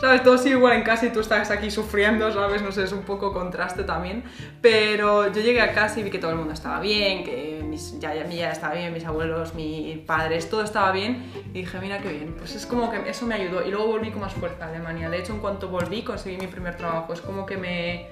[0.00, 0.22] ¿sabes?
[0.22, 2.62] Todo sigue igual en casa y tú estás aquí sufriendo, ¿sabes?
[2.62, 4.24] No sé, es un poco contraste también.
[4.60, 7.98] Pero yo llegué a casa y vi que todo el mundo estaba bien, que mis,
[7.98, 11.30] ya, mi ya estaba bien, mis abuelos, mis padres, todo estaba bien.
[11.52, 12.34] Y dije, mira qué bien.
[12.38, 13.66] Pues es como que eso me ayudó.
[13.66, 15.10] Y luego volví con más fuerza a Alemania.
[15.10, 17.12] De hecho, en cuanto volví, conseguí mi primer trabajo.
[17.12, 18.06] Es como que me,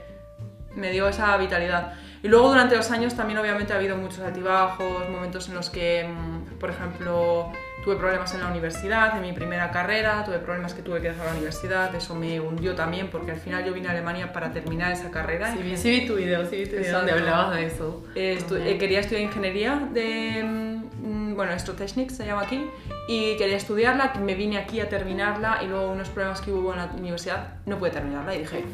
[0.75, 1.94] me dio esa vitalidad.
[2.22, 6.09] Y luego durante los años también obviamente ha habido muchos altibajos, momentos en los que,
[6.09, 7.53] mm, por ejemplo,
[7.87, 11.25] tuve problemas en la universidad, en mi primera carrera, tuve problemas que tuve que dejar
[11.27, 14.90] la universidad, eso me hundió también porque al final yo vine a Alemania para terminar
[14.90, 15.53] esa carrera.
[15.53, 18.03] Sí, vi, sí vi tu video, sí vi tu video donde hablabas de eso.
[18.16, 22.66] Eh, estu- eh, quería estudiar ingeniería de, mm, bueno, Electrotechnics se llama aquí,
[23.07, 26.79] y quería estudiarla, me vine aquí a terminarla y luego unos problemas que hubo en
[26.79, 28.64] la universidad, no pude terminarla y dije,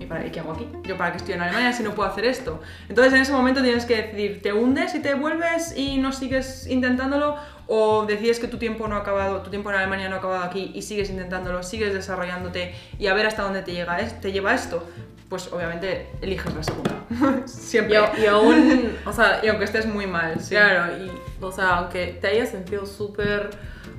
[0.00, 0.68] ¿y para qué hago aquí?
[0.84, 2.60] Yo para qué estoy en Alemania si no puedo hacer esto.
[2.88, 6.66] Entonces en ese momento tienes que decidir, ¿te hundes y te vuelves y no sigues
[6.66, 7.36] intentándolo?
[7.66, 10.42] ¿O decides que tu tiempo no ha acabado, tu tiempo en Alemania no ha acabado
[10.42, 14.54] aquí y sigues intentándolo, sigues desarrollándote y a ver hasta dónde te, llega, te lleva
[14.54, 14.88] esto?
[15.28, 17.02] Pues obviamente eliges la segunda.
[17.46, 17.98] Siempre.
[18.18, 20.50] y aún, o sea, Y aunque estés muy mal, sí.
[20.50, 21.10] Claro, y,
[21.44, 23.50] o sea, aunque te hayas sentido súper,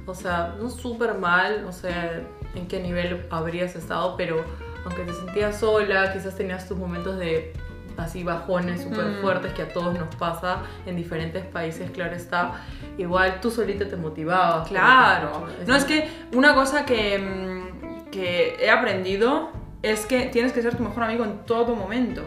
[0.07, 2.23] o sea, no súper mal, o sea,
[2.55, 4.43] en qué nivel habrías estado, pero
[4.85, 7.53] aunque te sentías sola, quizás tenías tus momentos de
[7.97, 9.21] así bajones súper Mm.
[9.21, 12.53] fuertes que a todos nos pasa en diferentes países, claro está,
[12.97, 14.69] igual tú solita te motivabas.
[14.69, 15.47] Claro.
[15.67, 19.49] No, es que una cosa que, mm, que he aprendido
[19.81, 22.21] es que tienes que ser tu mejor amigo en todo momento.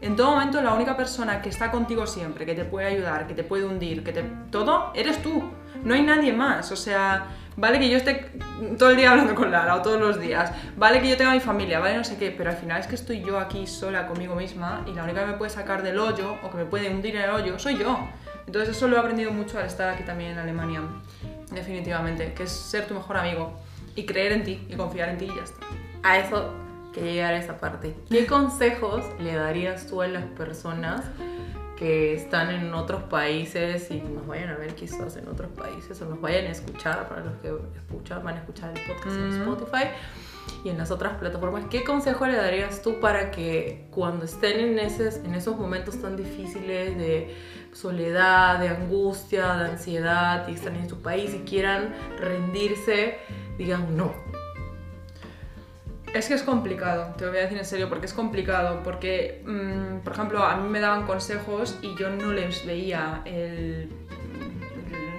[0.00, 3.34] En todo momento la única persona que está contigo siempre, que te puede ayudar, que
[3.34, 4.22] te puede hundir, que te...
[4.50, 5.42] Todo, eres tú.
[5.84, 6.70] No hay nadie más.
[6.72, 7.26] O sea,
[7.58, 8.30] vale que yo esté
[8.78, 10.52] todo el día hablando con Lara o todos los días.
[10.76, 12.30] Vale que yo tenga mi familia, vale no sé qué.
[12.30, 15.32] Pero al final es que estoy yo aquí sola conmigo misma y la única que
[15.32, 17.98] me puede sacar del hoyo o que me puede hundir en el hoyo soy yo.
[18.46, 20.82] Entonces eso lo he aprendido mucho al estar aquí también en Alemania.
[21.50, 23.58] Definitivamente, que es ser tu mejor amigo
[23.94, 25.66] y creer en ti y confiar en ti y ya está.
[26.02, 26.54] A eso
[26.94, 27.94] que llegar a esa parte.
[28.08, 31.04] ¿Qué consejos le darías tú a las personas
[31.78, 36.06] que están en otros países y nos vayan a ver quizás en otros países o
[36.06, 39.42] nos vayan a escuchar, para los que escuchan, van a escuchar el podcast en Mm.
[39.42, 39.84] Spotify
[40.64, 41.64] y en las otras plataformas?
[41.70, 46.16] ¿Qué consejo le darías tú para que cuando estén en, esos, en esos momentos tan
[46.16, 47.36] difíciles de
[47.72, 53.18] soledad, de angustia, de ansiedad y están en su país y quieran rendirse,
[53.56, 54.12] digan no?
[56.14, 59.42] Es que es complicado, te lo voy a decir en serio, porque es complicado, porque,
[59.44, 63.88] mm, por ejemplo, a mí me daban consejos y yo no les veía el,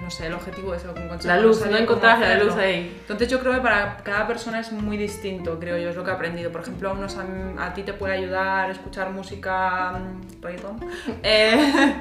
[0.02, 1.28] no sé, el objetivo de ese consejo.
[1.28, 2.96] La luz, no encontrabas la luz ahí.
[3.00, 6.10] Entonces yo creo que para cada persona es muy distinto, creo yo, es lo que
[6.10, 6.50] he aprendido.
[6.50, 7.24] Por ejemplo, a, unos, a,
[7.64, 10.80] a ti te puede ayudar escuchar música mm, reggaeton.
[11.22, 11.94] Eh,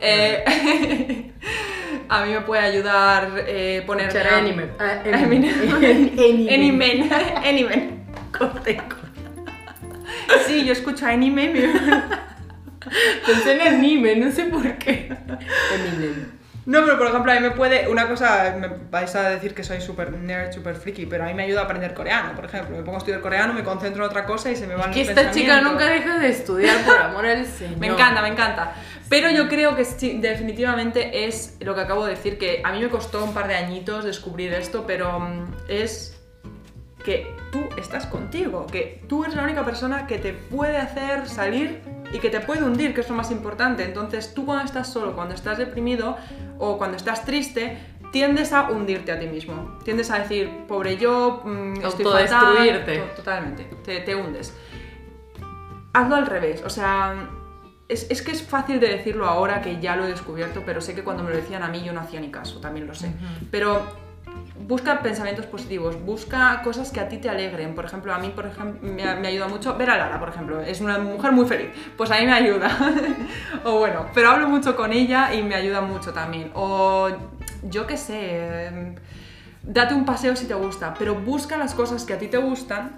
[0.00, 1.32] eh,
[2.08, 4.70] a mí me puede ayudar eh, poner Escuchar anime.
[5.12, 5.50] Anime.
[6.54, 7.10] Animen.
[7.44, 8.04] Animen.
[8.36, 8.80] Corte.
[10.46, 11.52] Sí, yo escucho anime.
[13.26, 15.16] Pensé en anime, no sé por qué.
[15.74, 16.33] Eminem.
[16.66, 17.88] No, pero por ejemplo, a mí me puede.
[17.88, 21.34] Una cosa, me vais a decir que soy súper nerd, súper friki, pero a mí
[21.34, 22.76] me ayuda a aprender coreano, por ejemplo.
[22.76, 25.00] Me pongo a estudiar coreano, me concentro en otra cosa y se me van Que
[25.00, 27.78] los esta chica nunca deja de estudiar por amor al Señor.
[27.78, 28.74] Me encanta, me encanta.
[29.10, 32.80] Pero yo creo que sí, definitivamente es lo que acabo de decir, que a mí
[32.80, 36.18] me costó un par de añitos descubrir esto, pero mm, es
[37.04, 41.82] que tú estás contigo, que tú eres la única persona que te puede hacer salir
[42.12, 43.84] y que te puede hundir, que es lo más importante.
[43.84, 46.16] Entonces tú cuando estás solo, cuando estás deprimido
[46.58, 47.78] o cuando estás triste,
[48.12, 49.78] tiendes a hundirte a ti mismo.
[49.84, 52.04] Tiendes a decir, pobre yo, mm, estoy.
[52.46, 52.98] Autodestruirte.
[52.98, 54.54] To- Totalmente, te, te hundes
[55.92, 56.62] hazlo al revés.
[56.64, 57.14] O sea,
[57.88, 60.94] es, es que es fácil de decirlo ahora que ya lo he descubierto, pero sé
[60.94, 63.12] que cuando me lo decían a mí yo no hacía ni caso, también lo sé.
[63.50, 63.82] Pero
[64.66, 67.74] busca pensamientos positivos, busca cosas que a ti te alegren.
[67.74, 70.60] Por ejemplo, a mí por ejemplo, me, ayuda mucho ver a Lara, por ejemplo.
[70.60, 71.68] Es una mujer muy feliz.
[71.96, 72.70] Pues a mí me ayuda.
[73.64, 76.50] o bueno, pero hablo mucho con ella y me ayuda mucho también.
[76.54, 77.08] O
[77.62, 78.94] yo qué sé, em,
[79.62, 82.96] date un paseo si te gusta, pero busca las cosas que a ti te gustan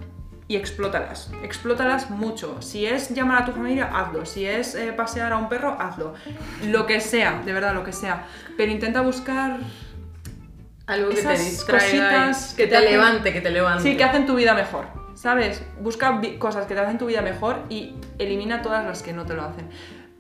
[0.49, 1.33] y explótalas.
[1.43, 2.63] Explótalas mucho.
[2.63, 4.25] Si es llamar a tu familia, hazlo.
[4.25, 6.15] Si es eh, pasear a un perro, hazlo.
[6.65, 8.27] Lo que sea, de verdad, lo que sea.
[8.57, 9.59] Pero intenta buscar
[10.87, 11.87] Algo que te Esas distraiga.
[11.87, 13.83] y cositas que que te te hacen- levante, que te levante.
[13.83, 15.63] Sí, que hacen tu vida mejor, ¿sabes?
[15.81, 19.35] Busca cosas que te hacen tu vida mejor y elimina todas las que no te
[19.35, 19.69] lo hacen.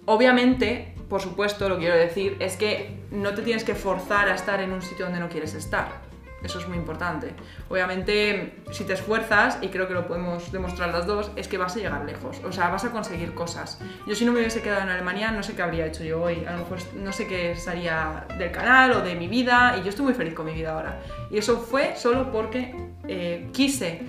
[0.07, 4.61] Obviamente, por supuesto, lo quiero decir es que no te tienes que forzar a estar
[4.61, 5.89] en un sitio donde no quieres estar.
[6.47, 7.35] Eso es muy importante.
[7.69, 11.75] Obviamente, si te esfuerzas, y creo que lo podemos demostrar las dos, es que vas
[11.75, 12.41] a llegar lejos.
[12.45, 13.81] O sea, vas a conseguir cosas.
[14.07, 16.45] Yo si no me hubiese quedado en Alemania, no sé qué habría hecho yo hoy.
[16.45, 19.77] A lo mejor no sé qué estaría del canal o de mi vida.
[19.79, 21.01] Y yo estoy muy feliz con mi vida ahora.
[21.33, 22.77] Y eso fue solo porque
[23.09, 24.03] eh, quise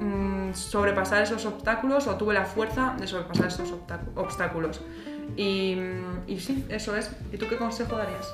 [0.00, 3.74] mm, sobrepasar esos obstáculos o tuve la fuerza de sobrepasar esos
[4.14, 4.80] obstáculos.
[5.36, 5.76] Y,
[6.28, 7.10] y sí, eso es.
[7.32, 8.28] ¿Y tú qué consejo darías?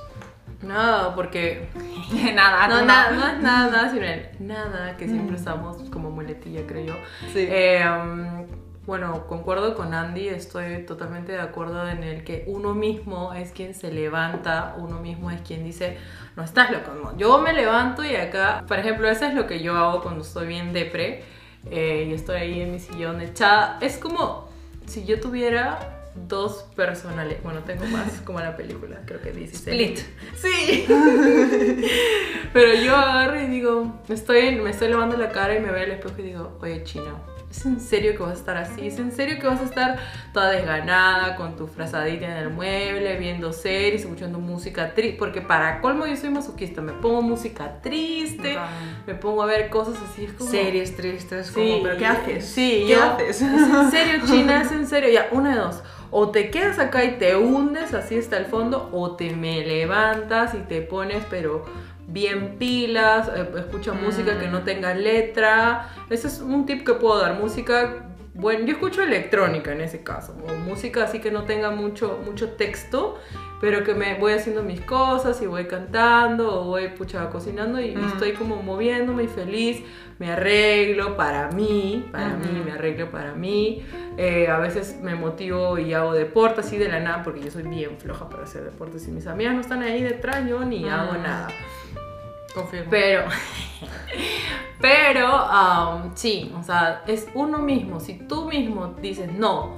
[0.62, 1.68] Nada, porque.
[2.34, 6.66] nada, no, nada, no es nada, nada, sino el nada, que siempre usamos como muletilla,
[6.66, 6.94] creo yo.
[7.32, 7.46] Sí.
[7.48, 8.46] Eh, um,
[8.86, 13.74] bueno, concuerdo con Andy, estoy totalmente de acuerdo en el que uno mismo es quien
[13.74, 15.98] se levanta, uno mismo es quien dice,
[16.36, 17.16] no estás loco, no.
[17.16, 20.46] Yo me levanto y acá, por ejemplo, eso es lo que yo hago cuando estoy
[20.46, 21.24] bien depre
[21.68, 23.78] eh, y estoy ahí en mi sillón echada.
[23.80, 24.48] Es como
[24.86, 25.95] si yo tuviera
[26.28, 27.42] dos personales.
[27.42, 29.56] Bueno, tengo más como la película, creo que dice.
[29.56, 29.98] Split.
[30.36, 30.86] Sí.
[32.52, 35.84] Pero yo agarro y digo, me estoy, me estoy lavando la cara y me veo
[35.84, 38.86] al espejo y digo, oye, chino, ¿Es en serio que vas a estar así?
[38.88, 39.98] ¿Es en serio que vas a estar
[40.34, 45.16] toda desganada con tu frazadita en el mueble, viendo series, escuchando música triste?
[45.16, 48.58] Porque para colmo yo soy masoquista, me pongo música triste,
[49.06, 50.24] me pongo a ver cosas así.
[50.24, 50.50] Es como...
[50.50, 52.44] Series tristes, Sí, ¿pero qué haces?
[52.46, 53.40] Sí, ¿Qué yo- haces?
[53.40, 54.62] ¿Es en serio, China?
[54.62, 55.08] ¿Es en serio?
[55.10, 55.82] Ya, una de dos.
[56.18, 60.54] O te quedas acá y te hundes así hasta el fondo, o te me levantas
[60.54, 61.62] y te pones, pero
[62.08, 65.90] bien pilas, eh, escucha música que no tenga letra.
[66.08, 67.38] Ese es un tip que puedo dar.
[67.38, 72.18] Música, bueno, yo escucho electrónica en ese caso, o música así que no tenga mucho,
[72.24, 73.18] mucho texto,
[73.60, 77.94] pero que me voy haciendo mis cosas y voy cantando o voy pucha cocinando y
[77.94, 78.06] Mm.
[78.06, 79.82] estoy como moviéndome y feliz.
[80.18, 83.84] Me arreglo para mí, para mí, me arreglo para mí.
[84.16, 87.64] Eh, a veces me motivo y hago deporte así de la nada porque yo soy
[87.64, 88.98] bien floja para hacer deporte.
[88.98, 91.22] Si mis amigas no están ahí detrás, yo ni hago Mm.
[91.22, 91.48] nada.
[92.54, 92.86] Confirmo.
[92.90, 93.24] Pero,
[94.80, 98.00] pero, um, sí, o sea, es uno mismo.
[98.00, 99.74] Si tú mismo dices, no,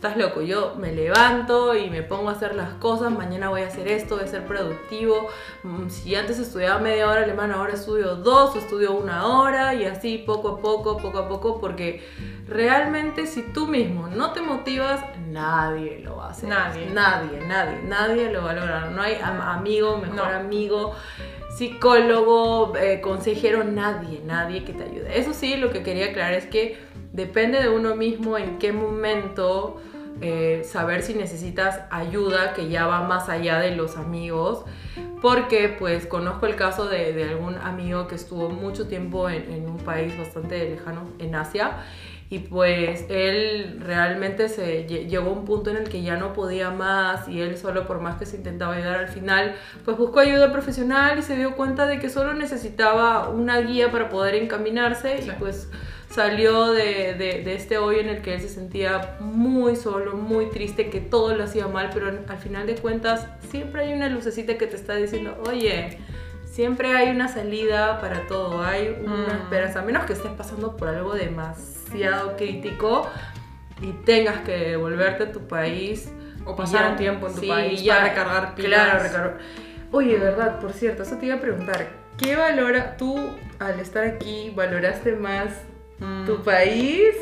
[0.00, 3.66] estás loco, yo me levanto y me pongo a hacer las cosas, mañana voy a
[3.66, 5.28] hacer esto, voy a ser productivo.
[5.62, 9.84] Mm, Si antes estudiaba media hora alemán, ahora estudio dos o estudio una hora y
[9.84, 12.02] así poco a poco, poco a poco, porque
[12.48, 16.48] realmente si tú mismo no te motivas, nadie lo va a hacer.
[16.48, 16.86] Nadie.
[16.94, 18.90] Nadie, nadie, nadie lo va a lograr.
[18.92, 20.24] No hay am- amigo, mejor No.
[20.24, 20.94] amigo,
[21.58, 25.18] psicólogo, eh, consejero, nadie, nadie que te ayude.
[25.18, 26.78] Eso sí, lo que quería aclarar es que
[27.12, 29.80] depende de uno mismo en qué momento
[30.20, 34.64] eh, saber si necesitas ayuda que ya va más allá de los amigos.
[35.22, 39.68] Porque pues conozco el caso de, de algún amigo que estuvo mucho tiempo en, en
[39.68, 41.72] un país bastante lejano, en Asia.
[42.30, 46.32] Y pues él realmente se lle- llegó a un punto en el que ya no
[46.32, 50.20] podía más y él solo por más que se intentaba ayudar al final, pues buscó
[50.20, 55.22] ayuda profesional y se dio cuenta de que solo necesitaba una guía para poder encaminarse
[55.22, 55.28] Sí.
[55.28, 55.70] y pues
[56.10, 60.50] salió de, de- de este hoyo en el que él se sentía muy solo, muy
[60.50, 64.58] triste, que todo lo hacía mal, pero al final de cuentas siempre hay una lucecita
[64.58, 65.98] que te está diciendo, oye,
[66.50, 69.42] siempre hay una salida para todo, hay una Mm.
[69.42, 73.08] esperanza, a menos que estés pasando por algo demasiado crítico
[73.80, 76.10] y tengas que volverte a tu país.
[76.46, 78.70] O pasar ya- un tiempo en tu sí, país ya, para recargar pilas.
[78.84, 79.38] Claro, recargar.
[79.92, 81.86] Oye, verdad, por cierto, eso te iba a preguntar.
[82.16, 83.16] ¿Qué valora tú
[83.58, 84.50] al estar aquí?
[84.56, 85.50] ¿Valoraste más.
[86.26, 87.14] Tu país?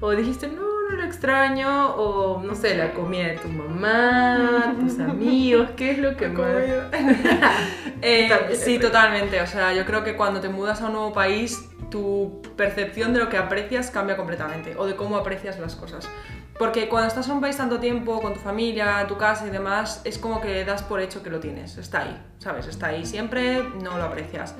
[0.00, 1.94] ¿O dijiste, no, no lo extraño?
[1.94, 5.70] ¿O no sé, la comida de tu mamá, tus amigos?
[5.76, 6.46] ¿Qué es lo que más.?
[8.06, 9.40] Eh, sí, totalmente.
[9.40, 13.20] O sea, yo creo que cuando te mudas a un nuevo país, tu percepción de
[13.20, 16.06] lo que aprecias cambia completamente o de cómo aprecias las cosas.
[16.58, 20.02] Porque cuando estás en un país tanto tiempo, con tu familia, tu casa y demás,
[20.04, 21.78] es como que das por hecho que lo tienes.
[21.78, 22.66] Está ahí, ¿sabes?
[22.66, 24.54] Está ahí siempre, no lo aprecias.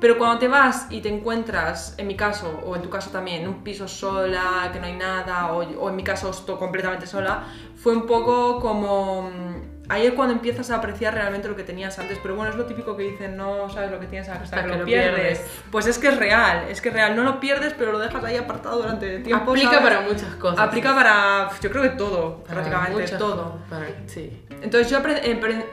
[0.00, 3.42] Pero cuando te vas y te encuentras, en mi caso, o en tu caso también,
[3.42, 7.06] en un piso sola, que no hay nada, o, o en mi caso estoy completamente
[7.06, 7.44] sola,
[7.76, 9.30] fue un poco como...
[9.30, 12.16] mm, Ahí es cuando empiezas a apreciar realmente lo que tenías antes.
[12.22, 14.84] Pero bueno, es lo típico que dicen, no sabes lo que tienes hasta, que, lo,
[14.84, 15.44] pierdes.
[15.72, 17.16] Pues es que es real, es que es real.
[17.16, 19.50] No lo pierdes, pero lo dejas ahí apartado durante tiempo.
[19.50, 19.82] Aplica ¿sabes?
[19.82, 20.60] para muchas cosas.
[20.60, 23.58] Aplica para, yo creo que todo, Para prácticamente todo.
[23.68, 24.40] para- sí.
[24.62, 24.98] Entonces yo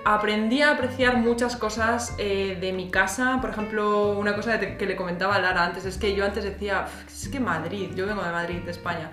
[0.06, 3.40] aprendí a apreciar muchas cosas eh, de mi casa.
[3.42, 6.85] Por ejemplo, una cosa que, le comentaba a Lara antes es que yo antes decía,
[6.88, 9.12] "Uf, es que Madrid, yo vengo de Madrid, de España.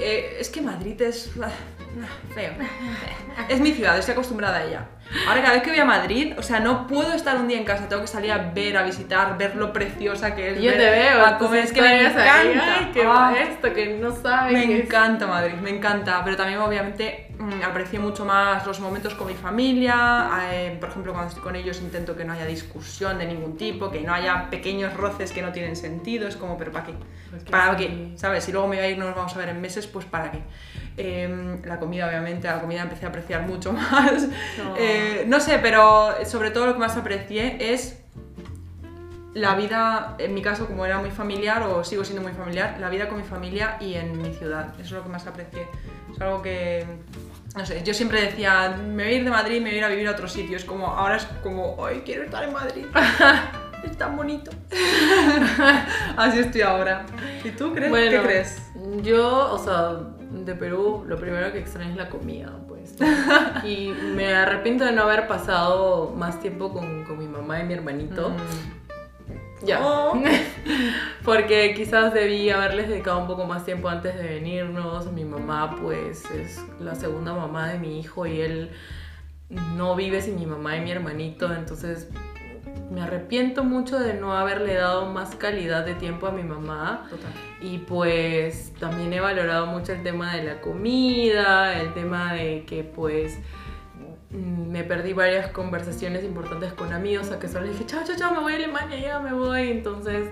[0.00, 1.48] Eh, es que Madrid es ah,
[2.02, 2.52] ah, feo.
[3.50, 4.86] Es mi ciudad, estoy acostumbrada a ella.
[5.28, 7.64] Ahora cada vez que voy a Madrid, o sea, no puedo estar un día en
[7.64, 10.56] casa, tengo que salir a ver, a visitar, ver lo preciosa que es.
[10.62, 12.74] Yo ver- te veo, a comer, es que me ahí, encanta.
[12.78, 13.34] ay, que Ah.
[13.38, 14.52] esto, que no sabes.
[14.54, 17.23] Me encanta Madrid, me encanta, pero también obviamente
[17.64, 20.30] aprecié mucho más los momentos con mi familia.
[20.52, 23.90] eh, por ejemplo, cuando estoy con ellos intento que no haya discusión de ningún tipo,
[23.90, 26.28] que no haya pequeños roces que no tienen sentido.
[26.28, 26.94] Es como, ¿pero para qué?
[27.50, 28.12] ¿Para qué?
[28.16, 28.44] ¿Sabes?
[28.44, 30.30] Si luego me voy a ir, no nos vamos a ver en meses, pues ¿para
[30.30, 30.40] qué?
[30.96, 34.28] Eh, la comida, obviamente, la comida empecé a apreciar mucho más.
[34.58, 34.76] No.
[34.76, 38.00] Eh, no sé, pero sobre todo lo que más aprecié es
[39.34, 42.88] la vida, en mi caso, como era muy familiar, o sigo siendo muy familiar, la
[42.88, 44.68] vida con mi familia y en mi ciudad.
[44.74, 45.66] Eso es lo que más aprecié.
[46.12, 46.86] Es algo que,
[47.54, 49.84] no sé, yo siempre decía, me voy a ir de Madrid, me voy a ir
[49.84, 50.56] a vivir a otro sitio.
[50.56, 52.86] Es como, ahora es como, ay, quiero estar en Madrid.
[53.84, 54.50] es tan bonito.
[56.16, 57.06] Así estoy ahora.
[57.44, 57.90] ¿Y tú crees?
[57.90, 58.70] Bueno, ¿Qué crees?
[59.02, 60.00] Yo, o sea,
[60.44, 62.96] de Perú, lo primero que extraño es la comida, pues.
[63.64, 67.74] y me arrepiento de no haber pasado más tiempo con, con mi mamá y mi
[67.74, 68.30] hermanito.
[68.30, 68.83] Mm.
[69.64, 69.80] Ya.
[69.82, 70.14] Oh.
[71.24, 75.10] Porque quizás debí haberles dedicado un poco más tiempo antes de venirnos.
[75.12, 78.70] Mi mamá, pues, es la segunda mamá de mi hijo y él
[79.76, 81.52] no vive sin mi mamá y mi hermanito.
[81.52, 82.08] Entonces,
[82.90, 87.06] me arrepiento mucho de no haberle dado más calidad de tiempo a mi mamá.
[87.08, 87.32] Total.
[87.60, 92.84] Y pues también he valorado mucho el tema de la comida, el tema de que
[92.84, 93.38] pues
[94.34, 98.40] me perdí varias conversaciones importantes con amigos, a que solo dije, chao, chao, chao, me
[98.40, 99.70] voy a Alemania, ya me voy.
[99.70, 100.28] Entonces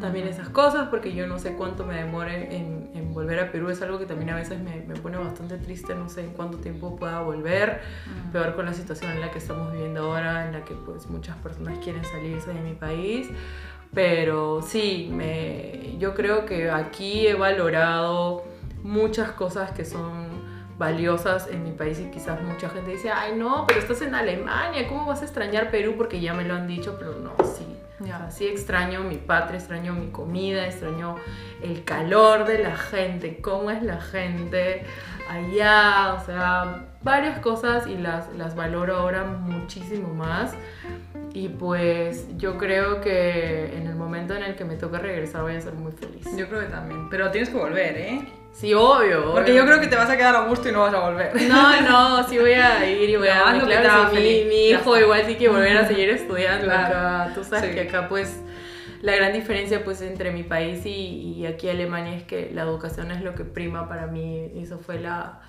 [0.00, 3.68] también esas cosas, porque yo no sé cuánto me demore en, en volver a Perú,
[3.68, 6.58] es algo que también a veces me, me pone bastante triste, no sé en cuánto
[6.58, 7.82] tiempo pueda volver,
[8.32, 11.36] peor con la situación en la que estamos viviendo ahora, en la que pues muchas
[11.36, 13.28] personas quieren salirse de mi país.
[13.92, 18.44] Pero sí, me, yo creo que aquí he valorado
[18.82, 20.33] muchas cosas que son
[20.78, 24.88] valiosas en mi país y quizás mucha gente dice, ay no, pero estás en Alemania,
[24.88, 25.94] ¿cómo vas a extrañar Perú?
[25.96, 27.64] Porque ya me lo han dicho, pero no, sí.
[28.00, 31.16] O sea, sí extraño mi patria, extraño mi comida, extraño
[31.62, 34.84] el calor de la gente, cómo es la gente
[35.30, 40.54] allá, o sea, varias cosas y las, las valoro ahora muchísimo más.
[41.32, 45.56] Y pues yo creo que en el momento en el que me toque regresar voy
[45.56, 46.24] a ser muy feliz.
[46.36, 47.08] Yo creo que también.
[47.10, 48.28] Pero tienes que volver, ¿eh?
[48.52, 49.32] Sí, obvio.
[49.32, 49.62] Porque obvio.
[49.62, 51.32] yo creo que te vas a quedar a gusto y no vas a volver.
[51.48, 53.52] No, no, sí voy a ir y voy a...
[53.52, 56.96] No, claro, sí, mi, mi hijo igual sí que volver a seguir estudiando Claro.
[56.96, 57.32] acá.
[57.34, 57.74] Tú sabes Sí.
[57.74, 58.40] que acá pues
[59.02, 63.10] la gran diferencia pues entre mi país y, y aquí Alemania es que la educación
[63.10, 64.52] es lo que prima para mí.
[64.54, 65.40] Eso fue la...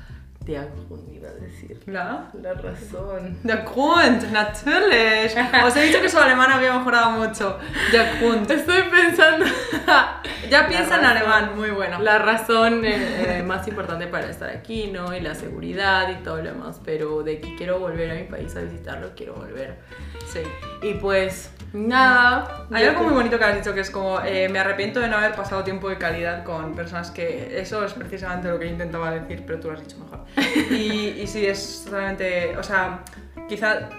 [0.45, 0.53] De
[1.11, 1.81] iba a decir.
[1.87, 2.29] ¿La?
[2.39, 3.39] La razón.
[3.41, 5.33] Der Grund, natürlich.
[5.65, 7.57] Os he dicho que su alemán había mejorado mucho.
[7.91, 8.49] Der Grund.
[8.51, 9.45] Estoy pensando...
[10.49, 11.99] Ya piensa en alemán, muy bueno.
[11.99, 15.15] La razón eh, eh, más importante para estar aquí, ¿no?
[15.15, 16.79] Y la seguridad y todo lo demás.
[16.85, 19.79] Pero de que quiero volver a mi país a visitarlo, quiero volver.
[20.31, 20.41] Sí.
[20.83, 22.67] Y pues, nada.
[22.71, 25.17] Hay algo muy bonito que has dicho que es como eh, me arrepiento de no
[25.17, 29.43] haber pasado tiempo de calidad con personas que eso es precisamente lo que intentaba decir,
[29.45, 30.19] pero tú lo has dicho mejor.
[30.69, 33.03] Y, sí, es totalmente, o sea,
[33.47, 33.89] quizá,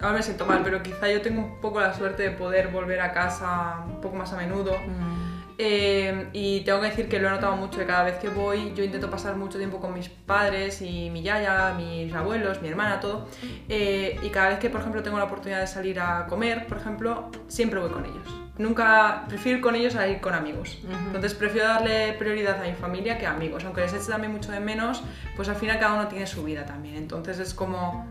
[0.00, 3.00] ahora me siento mal, pero quizá yo tengo un poco la suerte de poder volver
[3.00, 4.72] a casa un poco más a menudo.
[4.72, 5.27] Mm,
[5.60, 8.72] Eh, y tengo que decir que lo he notado mucho, que cada vez que voy
[8.76, 13.00] yo intento pasar mucho tiempo con mis padres y mi yaya, mis abuelos, mi hermana,
[13.00, 13.28] todo.
[13.68, 16.78] Eh, y cada vez que, por ejemplo, tengo la oportunidad de salir a comer, por
[16.78, 18.28] ejemplo, siempre voy con ellos.
[18.56, 20.78] Nunca prefiero ir con ellos a ir con amigos.
[20.84, 20.92] Ujú.
[21.06, 23.64] Entonces prefiero darle prioridad a mi familia que a amigos.
[23.64, 25.02] Aunque les eche también mucho de menos,
[25.36, 26.96] pues al final cada uno tiene su vida también.
[26.96, 28.06] Entonces es como...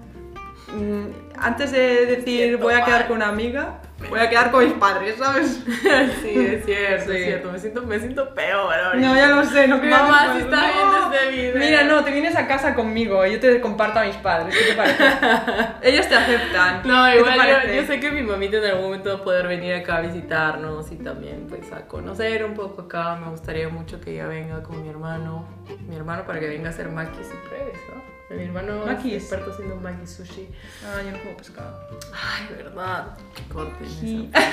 [0.67, 1.05] mm,
[1.39, 5.15] antes de decir voy a quedar con una amiga, voy a quedar con mis padres,
[5.17, 5.63] ¿sabes?
[6.21, 7.17] sí, es cierto, Sí.
[7.17, 7.51] es cierto.
[7.51, 8.93] Me siento, me siento peor ahora.
[8.95, 11.55] No, ya lo sé, no quería Mamá, si está viendo este video.
[11.57, 14.55] Mira, no, te vienes a casa conmigo y yo te comparto a mis padres.
[14.55, 15.03] ¿Qué te parece?
[15.83, 16.81] Ellos te aceptan.
[16.85, 19.23] No, ¿Qué te igual yo, yo sé que mi mamita en algún momento va a
[19.23, 23.15] poder venir acá a visitarnos y también pues a conocer un poco acá.
[23.15, 25.47] Me gustaría mucho que ella venga con mi hermano,
[25.87, 28.16] mi hermano para que venga a hacer maquis y pruebes, ¿no?
[28.29, 29.13] Mi hermano Maquis.
[29.13, 30.49] es experto haciendo maki sushi.
[30.85, 31.87] Ah, yo no como pescado.
[32.13, 33.17] Ay, verdad.
[33.51, 34.29] Corten Sí.
[34.33, 34.45] eso.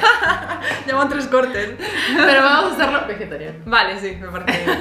[0.87, 1.75] Llevan tres cortes.
[2.17, 3.59] Pero vamos a hacerlo vegetariano.
[3.67, 4.81] Vale, sí, me parece bien.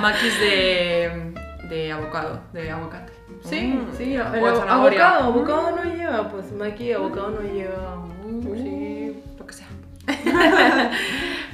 [0.00, 1.34] Maquis de,
[1.68, 3.12] de avocado, de aguacate.
[3.44, 3.96] Sí, Mm.
[3.96, 5.08] sí, el zanahoria.
[5.08, 7.96] abocado, abocado no lleva, pues maki abocado no lleva.
[8.24, 9.22] Mm, sí.
[9.38, 9.68] Lo que sea.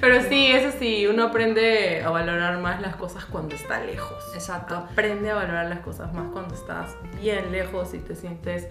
[0.01, 4.23] Pero sí, eso sí, uno aprende a valorar más las cosas cuando está lejos.
[4.35, 4.77] Exacto.
[4.77, 8.69] Aprende a valorar las cosas más cuando estás bien lejos y te sientes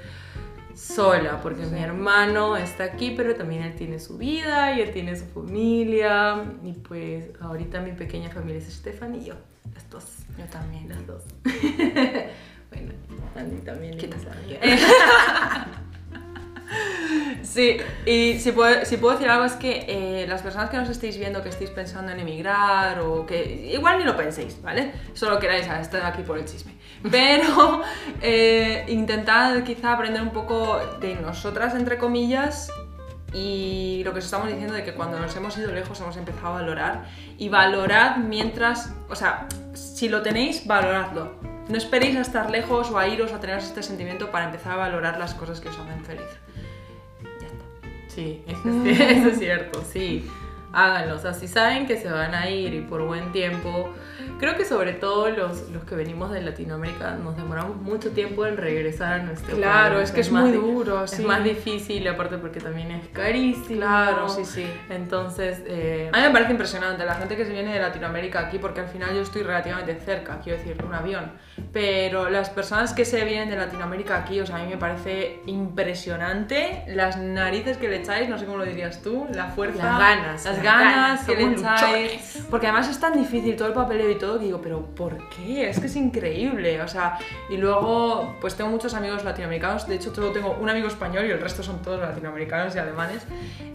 [0.75, 5.15] sola, porque mi hermano está aquí, pero también él tiene su vida y él tiene
[5.15, 6.43] su familia.
[6.63, 9.35] Y pues ahorita mi pequeña familia es Stefan y yo,
[9.73, 10.05] las dos.
[10.37, 10.87] Yo también.
[10.87, 11.23] Las dos.
[12.69, 12.93] bueno,
[13.35, 13.97] Andy también.
[13.97, 14.09] ¿Qué.
[17.43, 20.89] Sí, y si puedo, si puedo decir algo es que eh, las personas que nos
[20.89, 24.91] estéis viendo que estéis pensando en emigrar o que igual ni lo penséis, ¿vale?
[25.13, 26.73] Solo queráis estar aquí por el chisme.
[27.11, 27.81] Pero
[28.21, 32.69] eh, intentad quizá aprender un poco de nosotras, entre comillas,
[33.33, 36.47] y lo que os estamos diciendo de que cuando nos hemos ido lejos hemos empezado
[36.47, 37.05] a valorar
[37.37, 41.56] y valorad mientras, o sea, si lo tenéis, valoradlo.
[41.69, 44.75] No esperéis a estar lejos o a iros a tener este sentimiento para empezar a
[44.77, 46.25] valorar las cosas que os hacen feliz.
[47.41, 47.65] Ya está.
[48.07, 50.29] Sí, eso es, eso es cierto, sí.
[50.73, 53.89] Háganlo, o sea, si saben que se van a ir y por buen tiempo,
[54.39, 58.57] creo que sobre todo los, los que venimos de Latinoamérica nos demoramos mucho tiempo en
[58.57, 60.09] regresar a nuestro Claro, país.
[60.09, 61.23] es que es más muy duro, Es sí.
[61.23, 63.77] más difícil, aparte porque también es carísimo.
[63.79, 64.67] Claro, sí, sí.
[64.89, 68.59] Entonces, eh, A mí me parece impresionante la gente que se viene de Latinoamérica aquí,
[68.59, 71.31] porque al final yo estoy relativamente cerca, quiero decir, un avión.
[71.73, 75.39] Pero las personas que se vienen de Latinoamérica aquí, o sea, a mí me parece
[75.45, 79.99] impresionante las narices que le echáis, no sé cómo lo dirías tú, la fuerza, Las
[79.99, 82.45] ganas, las ganas ganas, que le echáis.
[82.49, 85.69] Porque además es tan difícil todo el papeleo y todo que digo, pero ¿por qué?
[85.69, 87.17] Es que es increíble, o sea,
[87.49, 91.31] y luego pues tengo muchos amigos latinoamericanos, de hecho solo tengo un amigo español y
[91.31, 93.25] el resto son todos latinoamericanos y alemanes.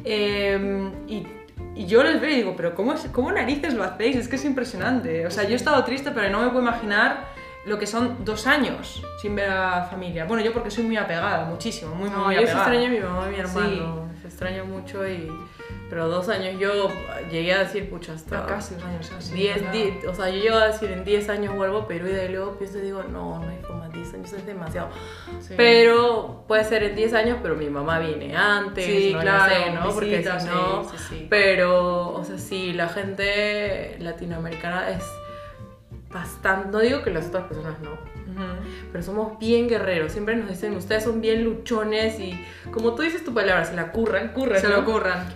[0.04, 1.26] Eh, y,
[1.74, 4.16] y yo les veo y digo, pero ¿cómo, ¿cómo narices lo hacéis?
[4.16, 5.26] Es que es impresionante.
[5.26, 7.32] O sea, yo he estado triste, pero no me puedo imaginar
[7.64, 10.24] lo que son dos años sin ver a familia.
[10.24, 12.74] Bueno, yo porque soy muy apegada, muchísimo, muy, no, muy yo se apegada.
[12.74, 14.08] extraño a mi mamá y mi hermano.
[14.20, 15.30] Se extraña mucho y...
[15.92, 16.88] Pero dos años yo
[17.30, 18.46] llegué a decir, pucha, hasta...
[18.46, 19.30] Casi dos años.
[19.30, 19.72] 10, ¿verdad?
[19.72, 22.30] 10, o sea, yo llego a decir en 10 años vuelvo a Perú y de
[22.30, 24.88] luego pienso y digo, no, no hay forma, 10 años es demasiado.
[25.42, 25.52] Sí.
[25.54, 29.70] Pero puede ser en 10 años, pero mi mamá viene antes, Sí, no claro, sé,
[29.70, 29.90] ¿no?
[29.90, 31.26] Porque si no, sí, sí, sí.
[31.28, 35.04] pero, o sea, sí, la gente latinoamericana es
[36.10, 37.90] bastante, no digo que las otras personas no,
[38.90, 42.38] pero somos bien guerreros, siempre nos dicen, ustedes son bien luchones y
[42.70, 44.76] como tú dices tu palabra, se la curran, curran, Se ¿no?
[44.76, 45.26] lo ocurran.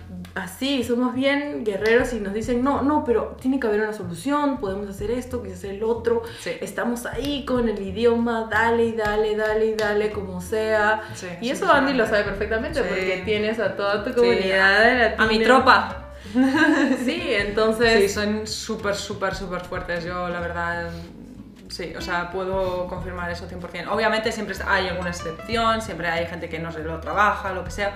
[0.43, 4.59] Así, somos bien guerreros y nos dicen, no, no, pero tiene que haber una solución,
[4.59, 6.21] podemos hacer esto, quizás el otro.
[6.39, 6.51] Sí.
[6.61, 11.01] Estamos ahí con el idioma, dale y dale, dale y dale, como sea.
[11.15, 15.15] Sí, y eso sí, Andy lo sabe perfectamente porque tienes a toda tu comunidad de
[15.17, 16.03] A mi tropa.
[17.05, 18.01] Sí, entonces...
[18.01, 20.03] Sí, son súper, súper, súper fuertes.
[20.03, 20.89] Yo, la verdad,
[21.69, 23.87] sí, o sea, puedo confirmar eso 100%.
[23.89, 27.71] Obviamente siempre hay alguna excepción, siempre hay gente que no se lo trabaja, lo que
[27.71, 27.95] sea.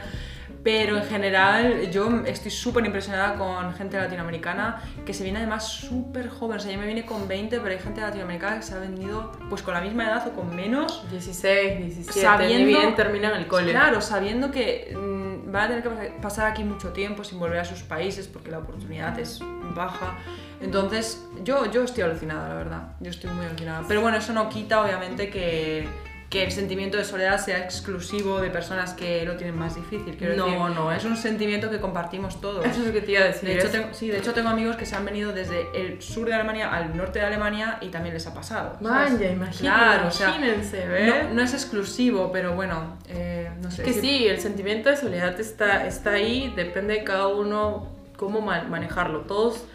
[0.64, 6.30] Pero en general yo estoy súper impresionada con gente latinoamericana que se viene además súper
[6.30, 6.58] joven.
[6.58, 9.32] O sea, yo me vine con 20, pero hay gente latinoamericana que se ha venido
[9.50, 13.72] pues con la misma edad o con menos 16, 17, Sabiendo- bien terminan el cole.
[13.72, 17.60] Claro, sabiendo que mm, van a tener que pas- pasar aquí mucho tiempo sin volver
[17.60, 19.40] a sus países porque la oportunidad es
[19.76, 20.20] baja.
[20.62, 22.84] Entonces, yo, yo estoy alucinada, la verdad.
[23.00, 23.84] Yo estoy muy alucinada.
[23.88, 25.88] Pero bueno, eso no quita, obviamente, que,
[26.32, 30.16] que el sentimiento de soledad sea exclusivo de personas que lo tienen más difícil.
[30.16, 32.66] Quiero No, decir, no, es un sentimiento que compartimos todos.
[32.66, 33.50] Eso es lo que te iba a decir.
[33.50, 36.02] De hecho, es- tengo, sí, de hecho tengo amigos que se han venido desde el
[36.02, 38.78] sur de Alemania al norte de Alemania y también les ha pasado.
[38.82, 39.12] ¿sabes?
[39.20, 41.08] Vaya, imagínense, Claro, o sea, imagínense, ¿ves?
[41.26, 43.84] no, no es exclusivo, pero bueno, eh, no sé.
[43.84, 47.90] Que sí- sí, el sentimiento de soledad está, está ahí, depende de cada uno
[48.22, 49.66] cómo ma- manejarlo, todos.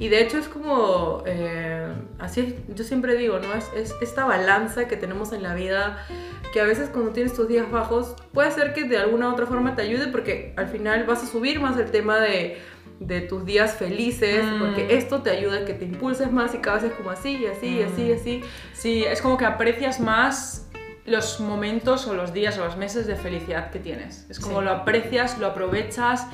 [0.00, 1.86] Y de hecho es como, eh,
[2.18, 3.54] así es, yo siempre digo, ¿no?
[3.54, 6.04] Es, es esta balanza que tenemos en la vida,
[6.52, 9.46] que a veces cuando tienes tus días bajos, puede ser que de alguna u otra
[9.46, 12.58] forma te ayude, porque al final vas a subir más el tema de
[13.00, 14.58] de tus días felices, Mm.
[14.60, 17.36] porque esto te ayuda a que te impulses más y cada vez es como así,
[17.36, 18.42] y así, y así, y así.
[18.74, 20.68] Sí, es como que aprecias más
[21.04, 24.24] los momentos o los días o los meses de felicidad que tienes.
[24.30, 24.64] Es como Sí.
[24.66, 26.28] lo aprecias, lo aprovechas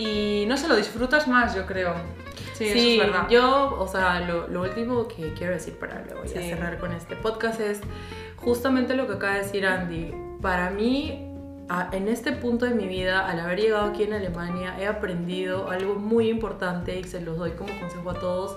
[0.00, 1.94] y no sé, lo disfrutas más, yo creo.
[2.54, 3.28] Sí, eso es verdad.
[3.30, 6.48] yo, o sea, lo, lo último que quiero decir para luego ya Sí.
[6.50, 7.80] cerrar con este podcast es
[8.36, 10.12] justamente lo que acaba de decir Andy.
[10.42, 11.26] Para mí,
[11.92, 15.94] en este punto de mi vida, al haber llegado aquí en Alemania, he aprendido algo
[15.94, 18.56] muy importante y se los doy como consejo a todos.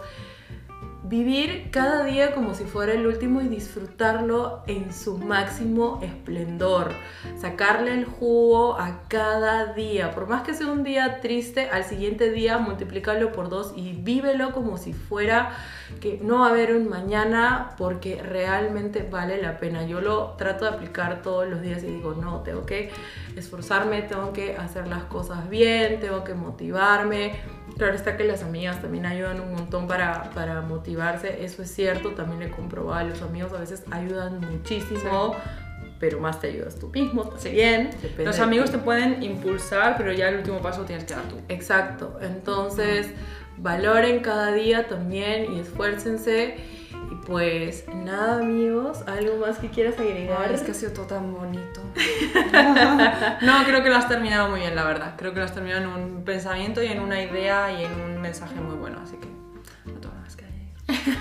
[1.06, 6.94] Vivir cada día como si fuera el último y disfrutarlo en su máximo esplendor.
[7.38, 10.12] Sacarle el jugo a cada día.
[10.12, 14.54] Por más que sea un día triste, al siguiente día multiplícalo por dos y vívelo
[14.54, 15.52] como si fuera
[16.00, 19.86] que no va a haber un mañana porque realmente vale la pena.
[19.86, 22.92] Yo lo trato de aplicar todos los días y digo, no, tengo que
[23.36, 27.36] esforzarme, tengo que hacer las cosas bien, tengo que motivarme.
[27.78, 32.12] Claro está que las amigas también ayudan un montón para, para motivarse, eso es cierto,
[32.12, 35.36] también le he comprobado, los amigos a veces ayudan muchísimo,
[36.00, 37.92] pero más te ayudas tú mismo también.
[38.02, 41.38] depende Los amigos te pueden impulsar, pero ya el último paso tienes que dar tú.
[41.50, 43.08] Exacto, entonces
[43.58, 46.58] valoren cada día también y esfuércense.
[47.26, 50.46] Pues nada, amigos, ¿algo más que quieras agregar?
[50.50, 51.80] Ay, es que ha sido todo tan bonito.
[53.42, 55.14] no, creo que lo has terminado muy bien, la verdad.
[55.18, 58.22] Creo que lo has terminado en un pensamiento y en una idea y en un
[58.22, 59.28] mensaje muy bueno, así que
[59.90, 60.44] no tengo más que.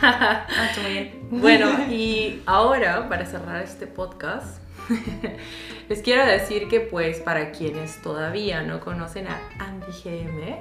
[0.03, 1.29] Ha hecho muy bien.
[1.31, 4.61] Bueno, y ahora, para cerrar este podcast,
[5.89, 10.57] les quiero decir que pues para quienes todavía no conocen a Andy GM,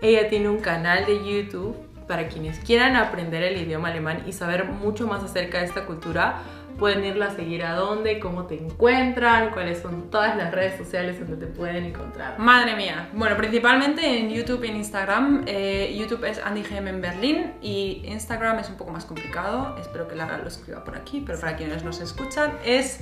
[0.00, 1.76] ella tiene un canal de YouTube
[2.08, 6.42] para quienes quieran aprender el idioma alemán y saber mucho más acerca de esta cultura,
[6.78, 11.18] pueden irla a seguir a dónde, cómo te encuentran, cuáles son todas las redes sociales
[11.18, 12.38] donde te pueden encontrar.
[12.38, 13.10] Madre mía.
[13.12, 15.44] Bueno, principalmente en YouTube y en Instagram.
[15.46, 19.76] Eh, YouTube es AndyGM en Berlín y Instagram es un poco más complicado.
[19.78, 23.00] Espero que Lara lo escriba por aquí, pero para quienes nos escuchan es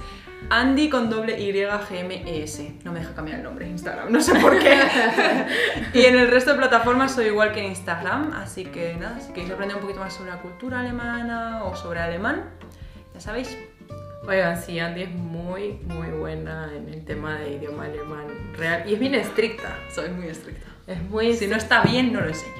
[0.51, 2.85] Andy con doble Y GMES.
[2.85, 4.77] No me deja cambiar el nombre en Instagram, no sé por qué.
[5.95, 9.33] y en el resto de plataformas soy igual que en Instagram, así que nada, si
[9.33, 12.51] queréis aprender un poquito más sobre la cultura alemana o sobre alemán,
[13.17, 13.57] ya sabéis.
[14.29, 18.95] Oigan, sí, Andy es muy, muy buena en el tema de idioma alemán real y
[18.95, 19.79] es bien estricta.
[19.95, 20.67] Soy muy estricta.
[20.87, 21.35] Es muy.
[21.35, 22.53] Si no está bien, no lo enseño.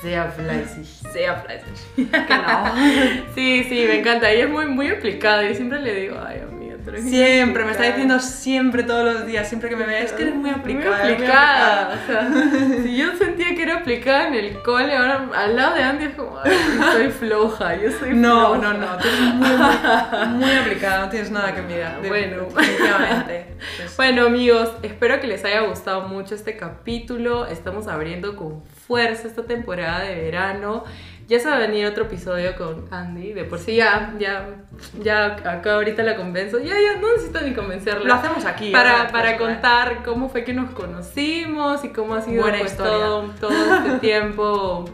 [0.00, 0.84] Sea fleißig.
[1.12, 2.08] Sea fleißig.
[3.34, 4.30] Sí, sí, me encanta.
[4.30, 5.46] Ella es muy, muy aplicada.
[5.46, 7.86] Yo siempre le digo, ay, amiga, Siempre, me está aplicada".
[7.88, 11.04] diciendo siempre, todos los días, siempre que me ve, es que eres muy aplicada.
[11.04, 11.98] Muy aplicada.
[12.82, 16.14] Si yo sentía que era aplicada en el cole, ahora al lado de Andy es
[16.14, 16.52] como, ay,
[16.92, 18.72] soy floja, yo soy No, floja.
[18.72, 22.00] no, no, tú eres muy, muy, muy aplicada, no tienes nada que mirar.
[22.02, 22.36] de- Bueno.
[22.54, 23.46] definitivamente.
[23.96, 27.46] Bueno amigos, espero que les haya gustado mucho este capítulo.
[27.46, 30.84] Estamos abriendo con fuerza esta temporada de verano.
[31.28, 33.32] Ya se va a venir otro episodio con Andy.
[33.32, 34.64] De por sí ya, ya,
[35.00, 36.58] ya acá ahorita la convenzo.
[36.58, 38.04] Ya, ya, no necesito ni convencerla.
[38.04, 42.42] Lo hacemos aquí, Para, para contar cómo fue que nos conocimos y cómo ha sido
[42.42, 44.84] pues, todo, todo este tiempo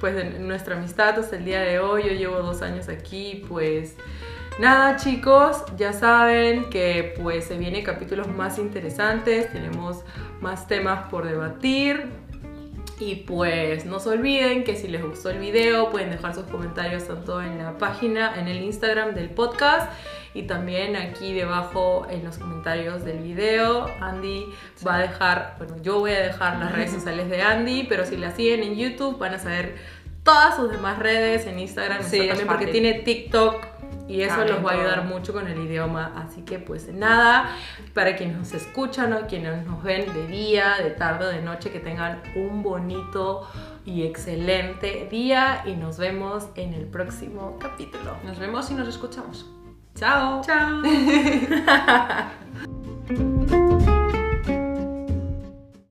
[0.00, 2.02] pues de nuestra amistad hasta el día de hoy.
[2.04, 3.96] Yo llevo dos años aquí, pues
[4.58, 10.04] nada chicos, ya saben que pues se vienen capítulos más interesantes, tenemos
[10.40, 12.08] más temas por debatir.
[12.98, 17.08] Y pues no se olviden que si les gustó el video pueden dejar sus comentarios
[17.08, 19.90] tanto en la página, en el Instagram del podcast
[20.34, 23.90] y también aquí debajo en los comentarios del video.
[24.00, 24.46] Andy
[24.86, 28.16] va a dejar, bueno, yo voy a dejar las redes sociales de Andy, pero si
[28.16, 29.76] la siguen en YouTube van a saber
[30.22, 33.71] todas sus demás redes, en Instagram Sí, también porque tiene TikTok
[34.08, 36.12] y eso También los va a ayudar mucho con el idioma.
[36.16, 37.50] Así que pues nada,
[37.94, 41.70] para quienes nos escuchan o quienes nos ven de día, de tarde o de noche,
[41.70, 43.48] que tengan un bonito
[43.84, 48.16] y excelente día y nos vemos en el próximo capítulo.
[48.24, 49.46] Nos vemos y nos escuchamos.
[49.94, 50.42] Chao.
[50.42, 50.82] Chao.